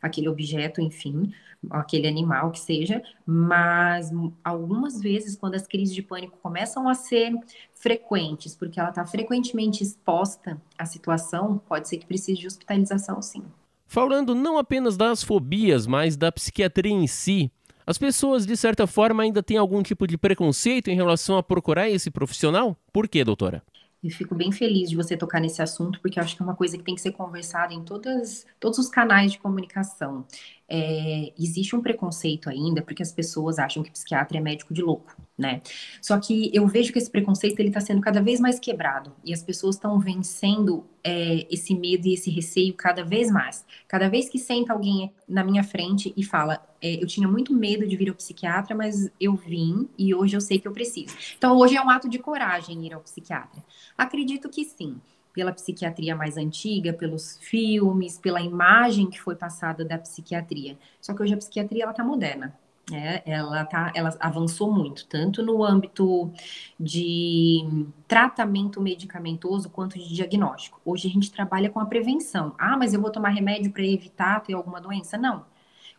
aquele 0.00 0.30
objeto, 0.30 0.80
enfim, 0.80 1.30
aquele 1.68 2.08
animal 2.08 2.50
que 2.50 2.58
seja, 2.58 3.02
mas 3.26 4.10
algumas 4.42 4.98
vezes, 4.98 5.36
quando 5.36 5.56
as 5.56 5.66
crises 5.66 5.94
de 5.94 6.00
pânico 6.00 6.38
começam 6.38 6.88
a 6.88 6.94
ser 6.94 7.34
frequentes, 7.74 8.56
porque 8.56 8.80
ela 8.80 8.88
está 8.88 9.04
frequentemente 9.04 9.82
exposta 9.82 10.58
à 10.78 10.86
situação, 10.86 11.60
pode 11.68 11.86
ser 11.86 11.98
que 11.98 12.06
precise 12.06 12.40
de 12.40 12.46
hospitalização, 12.46 13.20
sim. 13.20 13.42
Falando 13.86 14.34
não 14.34 14.56
apenas 14.56 14.96
das 14.96 15.22
fobias, 15.22 15.86
mas 15.86 16.16
da 16.16 16.32
psiquiatria 16.32 16.94
em 16.94 17.06
si, 17.06 17.52
as 17.86 17.98
pessoas, 17.98 18.46
de 18.46 18.56
certa 18.56 18.86
forma, 18.86 19.22
ainda 19.22 19.42
têm 19.42 19.58
algum 19.58 19.82
tipo 19.82 20.06
de 20.06 20.16
preconceito 20.16 20.88
em 20.88 20.96
relação 20.96 21.36
a 21.36 21.42
procurar 21.42 21.90
esse 21.90 22.10
profissional? 22.10 22.74
Por 22.90 23.06
quê, 23.06 23.22
doutora? 23.22 23.62
Eu 24.02 24.10
fico 24.10 24.34
bem 24.34 24.50
feliz 24.50 24.90
de 24.90 24.96
você 24.96 25.16
tocar 25.16 25.40
nesse 25.40 25.62
assunto, 25.62 26.00
porque 26.00 26.18
eu 26.18 26.24
acho 26.24 26.34
que 26.36 26.42
é 26.42 26.44
uma 26.44 26.56
coisa 26.56 26.76
que 26.76 26.82
tem 26.82 26.94
que 26.94 27.00
ser 27.00 27.12
conversada 27.12 27.72
em 27.72 27.84
todas, 27.84 28.44
todos 28.58 28.78
os 28.78 28.88
canais 28.88 29.32
de 29.32 29.38
comunicação. 29.38 30.26
É, 30.74 31.34
existe 31.38 31.76
um 31.76 31.82
preconceito 31.82 32.48
ainda, 32.48 32.80
porque 32.80 33.02
as 33.02 33.12
pessoas 33.12 33.58
acham 33.58 33.82
que 33.82 33.90
psiquiatra 33.90 34.38
é 34.38 34.40
médico 34.40 34.72
de 34.72 34.80
louco, 34.80 35.14
né? 35.36 35.60
Só 36.00 36.18
que 36.18 36.50
eu 36.54 36.66
vejo 36.66 36.94
que 36.94 36.98
esse 36.98 37.10
preconceito 37.10 37.60
ele 37.60 37.68
está 37.68 37.80
sendo 37.80 38.00
cada 38.00 38.22
vez 38.22 38.40
mais 38.40 38.58
quebrado 38.58 39.12
e 39.22 39.34
as 39.34 39.42
pessoas 39.42 39.74
estão 39.74 40.00
vencendo 40.00 40.86
é, 41.04 41.46
esse 41.50 41.74
medo 41.74 42.06
e 42.06 42.14
esse 42.14 42.30
receio 42.30 42.72
cada 42.72 43.04
vez 43.04 43.30
mais. 43.30 43.66
Cada 43.86 44.08
vez 44.08 44.30
que 44.30 44.38
senta 44.38 44.72
alguém 44.72 45.12
na 45.28 45.44
minha 45.44 45.62
frente 45.62 46.10
e 46.16 46.24
fala, 46.24 46.58
é, 46.80 47.02
eu 47.02 47.06
tinha 47.06 47.28
muito 47.28 47.52
medo 47.52 47.86
de 47.86 47.94
vir 47.94 48.08
ao 48.08 48.14
psiquiatra, 48.14 48.74
mas 48.74 49.10
eu 49.20 49.34
vim 49.34 49.90
e 49.98 50.14
hoje 50.14 50.34
eu 50.34 50.40
sei 50.40 50.58
que 50.58 50.66
eu 50.66 50.72
preciso. 50.72 51.14
Então 51.36 51.58
hoje 51.58 51.76
é 51.76 51.82
um 51.82 51.90
ato 51.90 52.08
de 52.08 52.18
coragem 52.18 52.86
ir 52.86 52.94
ao 52.94 53.00
psiquiatra. 53.00 53.62
Acredito 53.98 54.48
que 54.48 54.64
sim, 54.64 54.98
pela 55.32 55.52
psiquiatria 55.52 56.14
mais 56.14 56.36
antiga, 56.36 56.92
pelos 56.92 57.38
filmes, 57.38 58.18
pela 58.18 58.40
imagem 58.40 59.08
que 59.08 59.20
foi 59.20 59.34
passada 59.34 59.84
da 59.84 59.98
psiquiatria. 59.98 60.78
Só 61.00 61.14
que 61.14 61.22
hoje 61.22 61.34
a 61.34 61.36
psiquiatria 61.36 61.84
ela 61.84 61.92
tá 61.92 62.04
moderna. 62.04 62.54
É, 62.92 63.22
ela, 63.30 63.64
tá, 63.64 63.92
ela 63.94 64.14
avançou 64.18 64.70
muito, 64.70 65.06
tanto 65.06 65.42
no 65.42 65.64
âmbito 65.64 66.32
de 66.78 67.86
tratamento 68.08 68.80
medicamentoso 68.80 69.70
quanto 69.70 69.98
de 69.98 70.12
diagnóstico. 70.12 70.80
Hoje 70.84 71.08
a 71.08 71.10
gente 71.10 71.30
trabalha 71.30 71.70
com 71.70 71.78
a 71.78 71.86
prevenção. 71.86 72.54
Ah, 72.58 72.76
mas 72.76 72.92
eu 72.92 73.00
vou 73.00 73.10
tomar 73.10 73.30
remédio 73.30 73.70
para 73.72 73.84
evitar 73.86 74.40
ter 74.40 74.54
alguma 74.54 74.80
doença? 74.80 75.16
Não. 75.16 75.46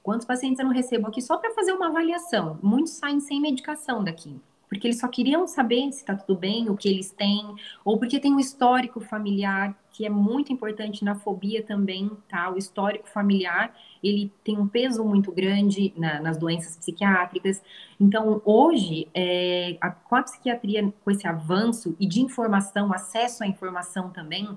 Quantos 0.04 0.28
pacientes 0.28 0.60
eu 0.60 0.66
não 0.66 0.74
recebo 0.74 1.08
aqui 1.08 1.22
só 1.22 1.38
para 1.38 1.54
fazer 1.54 1.72
uma 1.72 1.88
avaliação? 1.88 2.60
Muitos 2.62 2.94
saem 2.94 3.22
sem 3.22 3.40
medicação 3.40 4.04
daqui 4.04 4.40
porque 4.74 4.88
eles 4.88 5.00
só 5.00 5.08
queriam 5.08 5.46
saber 5.48 5.92
se 5.92 6.00
está 6.00 6.16
tudo 6.16 6.38
bem, 6.38 6.68
o 6.70 6.76
que 6.76 6.90
eles 6.90 7.12
têm, 7.12 7.56
ou 7.86 7.98
porque 7.98 8.20
tem 8.20 8.34
um 8.34 8.40
histórico 8.40 9.00
familiar 9.00 9.78
que 9.92 10.06
é 10.06 10.10
muito 10.10 10.52
importante 10.52 11.06
na 11.06 11.14
fobia 11.14 11.62
também, 11.62 12.10
tá? 12.28 12.50
O 12.50 12.58
histórico 12.58 13.08
familiar, 13.08 13.72
ele 14.04 14.32
tem 14.44 14.58
um 14.58 14.68
peso 14.68 15.06
muito 15.06 15.32
grande 15.32 15.94
na, 15.96 16.20
nas 16.20 16.38
doenças 16.38 16.76
psiquiátricas. 16.76 17.62
Então, 18.00 18.42
hoje, 18.44 19.08
é, 19.14 19.78
a, 19.80 19.92
com 19.92 20.16
a 20.16 20.24
psiquiatria, 20.24 20.92
com 21.04 21.12
esse 21.12 21.28
avanço 21.28 21.96
e 22.00 22.08
de 22.08 22.22
informação, 22.22 22.92
acesso 22.92 23.44
à 23.44 23.48
informação 23.48 24.10
também, 24.10 24.50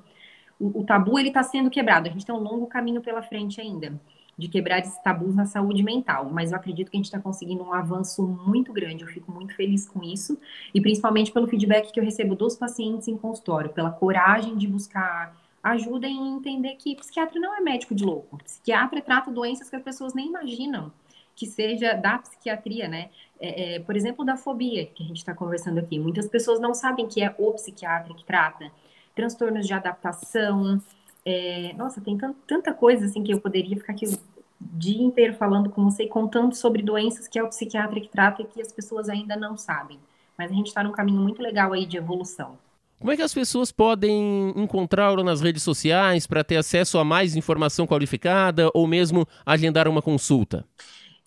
o, 0.59 0.81
o 0.81 0.85
tabu, 0.85 1.19
ele 1.19 1.29
está 1.29 1.43
sendo 1.43 1.69
quebrado. 1.69 2.09
A 2.09 2.13
gente 2.13 2.25
tem 2.25 2.35
um 2.35 2.39
longo 2.39 2.67
caminho 2.67 3.03
pela 3.03 3.21
frente 3.23 3.61
ainda 3.61 4.01
de 4.37 4.49
quebrar 4.49 4.81
esses 4.81 4.99
tabus 4.99 5.35
na 5.35 5.47
saúde 5.47 5.83
mental, 5.83 6.29
mas 6.31 6.51
eu 6.51 6.57
acredito 6.57 6.91
que 6.91 6.97
a 6.97 6.99
gente 6.99 7.07
está 7.07 7.19
conseguindo 7.19 7.63
um 7.63 7.73
avanço 7.73 8.23
muito 8.23 8.73
grande, 8.73 9.03
eu 9.03 9.09
fico 9.09 9.33
muito 9.33 9.55
feliz 9.55 9.89
com 9.89 10.03
isso, 10.03 10.39
e 10.75 10.81
principalmente 10.81 11.33
pelo 11.33 11.47
feedback 11.47 11.91
que 11.91 11.99
eu 11.99 12.05
recebo 12.05 12.35
dos 12.35 12.55
pacientes 12.55 13.09
em 13.09 13.17
consultório, 13.17 13.71
pela 13.71 13.91
coragem 13.91 14.57
de 14.57 14.67
buscar 14.67 15.35
ajuda 15.63 16.07
em 16.07 16.37
entender 16.37 16.77
que 16.77 16.95
psiquiatra 16.95 17.41
não 17.41 17.57
é 17.57 17.61
médico 17.61 17.95
de 17.95 18.05
louco, 18.05 18.37
psiquiatra 18.45 19.01
trata 19.01 19.31
doenças 19.31 19.71
que 19.71 19.77
as 19.77 19.83
pessoas 19.83 20.15
nem 20.15 20.29
imaginam 20.29 20.93
que 21.35 21.47
seja 21.47 21.93
da 21.93 22.19
psiquiatria, 22.19 22.89
né? 22.89 23.11
É, 23.39 23.75
é, 23.75 23.79
por 23.81 23.95
exemplo, 23.95 24.25
da 24.25 24.39
fobia 24.39 24.87
que 24.87 25.03
a 25.03 25.07
gente 25.07 25.19
está 25.19 25.35
conversando 25.35 25.79
aqui. 25.79 25.99
Muitas 25.99 26.27
pessoas 26.27 26.59
não 26.59 26.73
sabem 26.73 27.07
que 27.07 27.23
é 27.23 27.35
o 27.37 27.53
psiquiatra 27.53 28.15
que 28.15 28.25
trata 28.25 28.73
transtornos 29.15 29.67
de 29.67 29.73
adaptação, 29.73 30.81
é, 31.29 31.73
nossa, 31.77 32.01
tem 32.01 32.17
tanta 32.47 32.73
coisa 32.73 33.07
assim 33.07 33.25
que 33.25 33.33
eu 33.33 33.41
poderia 33.41 33.77
ficar 33.77 33.93
aqui 33.93 34.07
o 34.07 34.17
dia 34.61 35.03
inteiro 35.03 35.35
falando 35.35 35.69
com 35.69 35.83
você 35.83 36.05
e 36.05 36.09
contando 36.09 36.55
sobre 36.55 36.85
doenças 36.85 37.27
que 37.27 37.37
é 37.37 37.43
o 37.43 37.49
psiquiatra 37.49 38.01
que 38.01 38.09
trata 38.09 38.43
e 38.43 38.45
que 38.45 38.63
as 38.63 38.71
pessoas 38.71 39.09
ainda 39.09 39.35
não 39.35 39.57
sabem. 39.57 39.99
Mas 40.39 40.53
a 40.53 40.55
gente 40.55 40.69
está 40.69 40.85
num 40.85 40.93
caminho 40.93 41.21
muito 41.21 41.43
legal 41.43 41.73
aí 41.73 41.85
de 41.85 41.97
evolução. 41.97 42.57
Como 43.01 43.11
é 43.11 43.17
que 43.17 43.23
as 43.23 43.35
pessoas 43.35 43.73
podem 43.73 44.53
encontrá-lo 44.57 45.25
nas 45.25 45.41
redes 45.41 45.65
sociais 45.65 46.29
para 46.29 46.45
ter 46.45 46.59
acesso 46.59 46.97
a 46.97 47.05
mais 47.05 47.35
informação 47.35 47.89
qualificada 47.89 48.71
ou 48.73 48.87
mesmo 48.87 49.27
agendar 49.45 49.89
uma 49.89 50.01
consulta? 50.01 50.65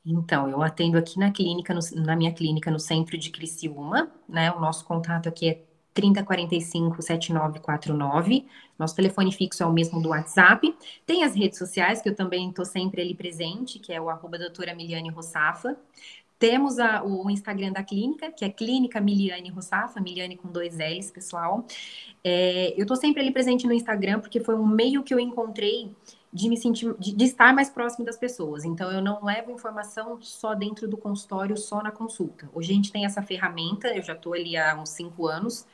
Então, 0.06 0.50
eu 0.50 0.64
atendo 0.64 0.98
aqui 0.98 1.20
na 1.20 1.30
clínica, 1.30 1.74
no, 1.74 1.82
na 2.04 2.16
minha 2.16 2.32
clínica 2.32 2.72
no 2.72 2.80
centro 2.80 3.18
de 3.18 3.30
Criciúma, 3.30 4.10
né? 4.28 4.50
O 4.52 4.60
nosso 4.60 4.86
contato 4.86 5.28
aqui 5.28 5.50
é 5.50 5.69
3045 6.00 7.02
7949. 7.02 8.46
Nosso 8.78 8.96
telefone 8.96 9.32
fixo 9.34 9.62
é 9.62 9.66
o 9.66 9.74
mesmo 9.74 10.02
do 10.02 10.10
WhatsApp. 10.10 10.74
Tem 11.06 11.24
as 11.26 11.36
redes 11.36 11.58
sociais, 11.60 12.02
que 12.02 12.08
eu 12.08 12.16
também 12.16 12.50
estou 12.50 12.64
sempre 12.64 13.02
ali 13.02 13.14
presente, 13.14 13.80
que 13.80 13.92
é 13.92 14.00
o 14.00 14.10
arroba 14.10 14.38
doutora 14.38 14.74
Miliane 14.74 15.10
Rossafa. 15.10 15.78
Temos 16.38 16.80
a, 16.80 17.04
o 17.04 17.30
Instagram 17.30 17.74
da 17.74 17.84
clínica, 17.84 18.32
que 18.32 18.46
é 18.46 18.50
Clínica 18.50 19.02
Miliane 19.02 19.50
Rossafa, 19.50 20.00
Miliane 20.00 20.38
com 20.38 20.50
dois 20.50 20.78
L's, 20.78 21.12
pessoal. 21.12 21.66
É, 22.24 22.74
eu 22.78 22.84
estou 22.84 22.96
sempre 22.96 23.22
ali 23.22 23.32
presente 23.32 23.68
no 23.68 23.74
Instagram, 23.74 24.22
porque 24.22 24.40
foi 24.40 24.56
um 24.56 24.66
meio 24.66 25.04
que 25.04 25.14
eu 25.14 25.20
encontrei 25.20 25.94
de 26.32 26.48
me 26.48 26.56
sentir, 26.56 26.96
de, 26.98 27.14
de, 27.14 27.26
estar 27.26 27.54
mais 27.54 27.70
próximo 27.70 28.06
das 28.06 28.16
pessoas. 28.16 28.64
Então, 28.64 28.90
eu 28.92 29.02
não 29.02 29.24
levo 29.26 29.52
informação 29.52 30.18
só 30.22 30.54
dentro 30.54 30.88
do 30.88 30.96
consultório, 30.96 31.58
só 31.58 31.84
na 31.84 31.92
consulta. 31.92 32.50
Hoje 32.54 32.72
a 32.72 32.76
gente 32.76 32.92
tem 32.92 33.04
essa 33.04 33.22
ferramenta, 33.22 33.90
eu 33.90 34.02
já 34.02 34.14
estou 34.14 34.34
ali 34.34 34.56
há 34.56 34.80
uns 34.80 34.90
cinco 34.90 35.28
anos, 35.28 35.66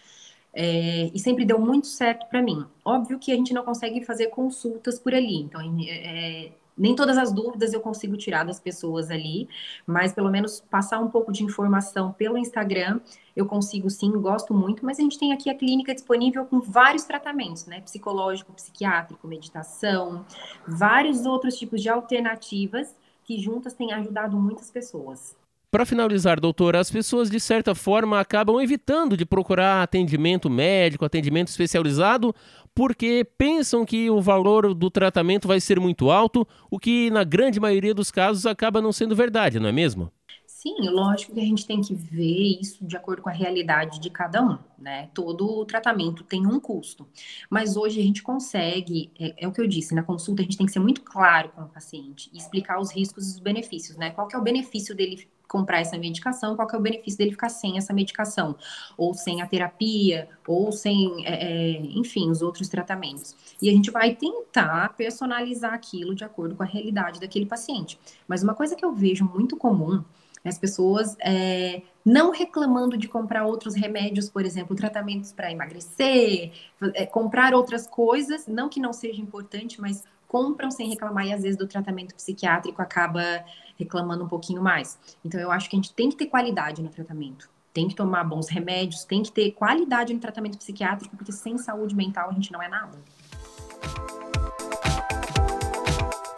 é, 0.55 1.11
e 1.13 1.19
sempre 1.19 1.43
deu 1.43 1.59
muito 1.59 1.87
certo 1.87 2.25
para 2.27 2.41
mim. 2.41 2.65
Óbvio 2.83 3.19
que 3.19 3.31
a 3.31 3.35
gente 3.35 3.53
não 3.53 3.63
consegue 3.63 4.03
fazer 4.03 4.27
consultas 4.27 4.97
por 4.97 5.13
ali, 5.13 5.41
então 5.41 5.61
é, 5.87 6.51
nem 6.77 6.95
todas 6.95 7.17
as 7.17 7.31
dúvidas 7.31 7.73
eu 7.73 7.81
consigo 7.81 8.15
tirar 8.17 8.45
das 8.45 8.59
pessoas 8.59 9.11
ali, 9.11 9.49
mas 9.85 10.13
pelo 10.13 10.29
menos 10.29 10.61
passar 10.61 10.99
um 10.99 11.09
pouco 11.09 11.31
de 11.31 11.43
informação 11.43 12.13
pelo 12.13 12.37
Instagram 12.37 12.99
eu 13.35 13.45
consigo 13.45 13.89
sim, 13.89 14.11
gosto 14.11 14.53
muito, 14.53 14.85
mas 14.85 14.97
a 14.97 15.01
gente 15.01 15.19
tem 15.19 15.33
aqui 15.33 15.49
a 15.49 15.55
clínica 15.55 15.93
disponível 15.93 16.45
com 16.45 16.61
vários 16.61 17.03
tratamentos, 17.03 17.65
né? 17.65 17.81
Psicológico, 17.81 18.53
psiquiátrico, 18.53 19.27
meditação, 19.27 20.25
vários 20.65 21.25
outros 21.25 21.57
tipos 21.57 21.81
de 21.81 21.89
alternativas 21.89 22.95
que 23.25 23.37
juntas 23.39 23.73
têm 23.73 23.91
ajudado 23.91 24.37
muitas 24.37 24.71
pessoas. 24.71 25.35
Para 25.75 25.85
finalizar, 25.85 26.39
doutora, 26.39 26.79
as 26.79 26.89
pessoas 26.89 27.29
de 27.29 27.37
certa 27.37 27.75
forma 27.75 28.17
acabam 28.17 28.61
evitando 28.61 29.17
de 29.17 29.25
procurar 29.25 29.83
atendimento 29.83 30.49
médico, 30.49 31.03
atendimento 31.03 31.49
especializado, 31.49 32.33
porque 32.73 33.27
pensam 33.37 33.85
que 33.85 34.09
o 34.09 34.21
valor 34.21 34.73
do 34.73 34.89
tratamento 34.89 35.49
vai 35.49 35.59
ser 35.59 35.77
muito 35.77 36.09
alto, 36.09 36.47
o 36.71 36.79
que 36.79 37.09
na 37.09 37.25
grande 37.25 37.59
maioria 37.59 37.93
dos 37.93 38.09
casos 38.09 38.45
acaba 38.45 38.81
não 38.81 38.93
sendo 38.93 39.17
verdade, 39.17 39.59
não 39.59 39.67
é 39.67 39.71
mesmo? 39.73 40.09
Sim, 40.47 40.75
lógico 40.89 41.33
que 41.33 41.41
a 41.41 41.45
gente 41.45 41.67
tem 41.67 41.81
que 41.81 41.93
ver 41.93 42.57
isso 42.61 42.87
de 42.87 42.95
acordo 42.95 43.21
com 43.21 43.29
a 43.29 43.33
realidade 43.33 43.99
de 43.99 44.09
cada 44.09 44.41
um, 44.41 44.57
né? 44.79 45.09
Todo 45.13 45.65
tratamento 45.65 46.23
tem 46.23 46.47
um 46.47 46.57
custo. 46.57 47.05
Mas 47.49 47.75
hoje 47.75 47.99
a 47.99 48.03
gente 48.03 48.23
consegue, 48.23 49.11
é, 49.19 49.43
é, 49.43 49.47
o 49.47 49.51
que 49.51 49.59
eu 49.59 49.67
disse, 49.67 49.93
na 49.93 50.03
consulta 50.03 50.41
a 50.41 50.45
gente 50.45 50.57
tem 50.57 50.65
que 50.65 50.71
ser 50.71 50.79
muito 50.79 51.01
claro 51.01 51.49
com 51.49 51.63
o 51.63 51.67
paciente 51.67 52.29
e 52.33 52.37
explicar 52.37 52.79
os 52.79 52.91
riscos 52.91 53.27
e 53.27 53.31
os 53.31 53.39
benefícios, 53.39 53.97
né? 53.97 54.11
Qual 54.11 54.25
que 54.25 54.37
é 54.37 54.39
o 54.39 54.41
benefício 54.41 54.95
dele 54.95 55.27
comprar 55.47 55.79
essa 55.79 55.97
medicação, 55.97 56.55
qual 56.55 56.67
que 56.67 56.75
é 56.75 56.79
o 56.79 56.81
benefício 56.81 57.17
dele 57.17 57.31
ficar 57.31 57.49
sem 57.49 57.77
essa 57.77 57.93
medicação, 57.93 58.55
ou 58.97 59.13
sem 59.13 59.41
a 59.41 59.47
terapia, 59.47 60.27
ou 60.47 60.71
sem, 60.71 61.25
é, 61.25 61.33
é, 61.33 61.81
enfim, 61.97 62.29
os 62.29 62.41
outros 62.41 62.67
tratamentos. 62.67 63.35
E 63.61 63.69
a 63.69 63.71
gente 63.71 63.91
vai 63.91 64.15
tentar 64.15 64.95
personalizar 64.95 65.73
aquilo 65.73 66.15
de 66.15 66.23
acordo 66.23 66.55
com 66.55 66.63
a 66.63 66.65
realidade 66.65 67.19
daquele 67.19 67.45
paciente. 67.45 67.99
Mas 68.27 68.43
uma 68.43 68.53
coisa 68.53 68.75
que 68.75 68.83
eu 68.83 68.93
vejo 68.93 69.25
muito 69.25 69.57
comum 69.57 70.03
as 70.45 70.59
pessoas 70.59 71.17
é, 71.19 71.81
não 72.05 72.31
reclamando 72.31 72.95
de 72.97 73.07
comprar 73.07 73.45
outros 73.45 73.73
remédios, 73.73 74.29
por 74.29 74.45
exemplo, 74.45 74.75
tratamentos 74.75 75.31
para 75.31 75.51
emagrecer, 75.51 76.51
é, 76.93 77.05
comprar 77.05 77.55
outras 77.55 77.87
coisas, 77.87 78.45
não 78.47 78.69
que 78.69 78.79
não 78.79 78.93
seja 78.93 79.19
importante, 79.19 79.81
mas 79.81 80.03
compram 80.27 80.71
sem 80.71 80.89
reclamar 80.89 81.25
e 81.27 81.33
às 81.33 81.41
vezes 81.41 81.57
do 81.57 81.67
tratamento 81.67 82.15
psiquiátrico 82.15 82.81
acaba 82.81 83.43
reclamando 83.77 84.23
um 84.23 84.27
pouquinho 84.27 84.61
mais. 84.61 84.99
Então 85.23 85.39
eu 85.39 85.51
acho 85.51 85.69
que 85.69 85.75
a 85.75 85.79
gente 85.79 85.93
tem 85.93 86.09
que 86.09 86.15
ter 86.15 86.27
qualidade 86.27 86.81
no 86.81 86.89
tratamento. 86.89 87.49
Tem 87.73 87.87
que 87.87 87.95
tomar 87.95 88.23
bons 88.23 88.47
remédios, 88.47 89.03
tem 89.03 89.21
que 89.21 89.31
ter 89.31 89.51
qualidade 89.51 90.13
no 90.13 90.19
tratamento 90.19 90.57
psiquiátrico, 90.57 91.15
porque 91.17 91.31
sem 91.31 91.57
saúde 91.57 91.93
mental 91.93 92.29
a 92.29 92.33
gente 92.33 92.51
não 92.51 92.61
é 92.61 92.69
nada. 92.69 92.97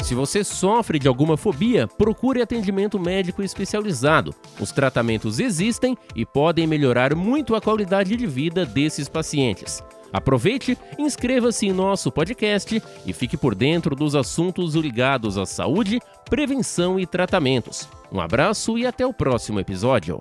Se 0.08 0.16
você 0.16 0.42
sofre 0.42 1.00
de 1.00 1.08
alguma 1.08 1.36
fobia, 1.36 1.86
procure 1.86 2.42
atendimento 2.42 2.98
médico 2.98 3.44
especializado. 3.44 4.34
Os 4.58 4.72
tratamentos 4.72 5.38
existem 5.38 5.98
e 6.16 6.26
podem 6.26 6.66
melhorar 6.66 7.14
muito 7.14 7.54
a 7.54 7.60
qualidade 7.60 8.16
de 8.16 8.26
vida 8.26 8.66
desses 8.66 9.10
pacientes. 9.10 9.84
Aproveite, 10.18 10.76
inscreva-se 10.98 11.68
em 11.68 11.72
nosso 11.72 12.12
podcast 12.12 12.82
e 13.06 13.14
fique 13.14 13.38
por 13.38 13.54
dentro 13.54 13.96
dos 13.96 14.16
assuntos 14.16 14.74
ligados 14.74 15.38
à 15.38 15.46
saúde, 15.46 16.00
prevenção 16.28 17.00
e 17.00 17.06
tratamentos. 17.06 17.88
Um 18.12 18.20
abraço 18.20 18.80
e 18.80 18.88
até 18.88 19.06
o 19.06 19.14
próximo 19.14 19.60
episódio. 19.60 20.20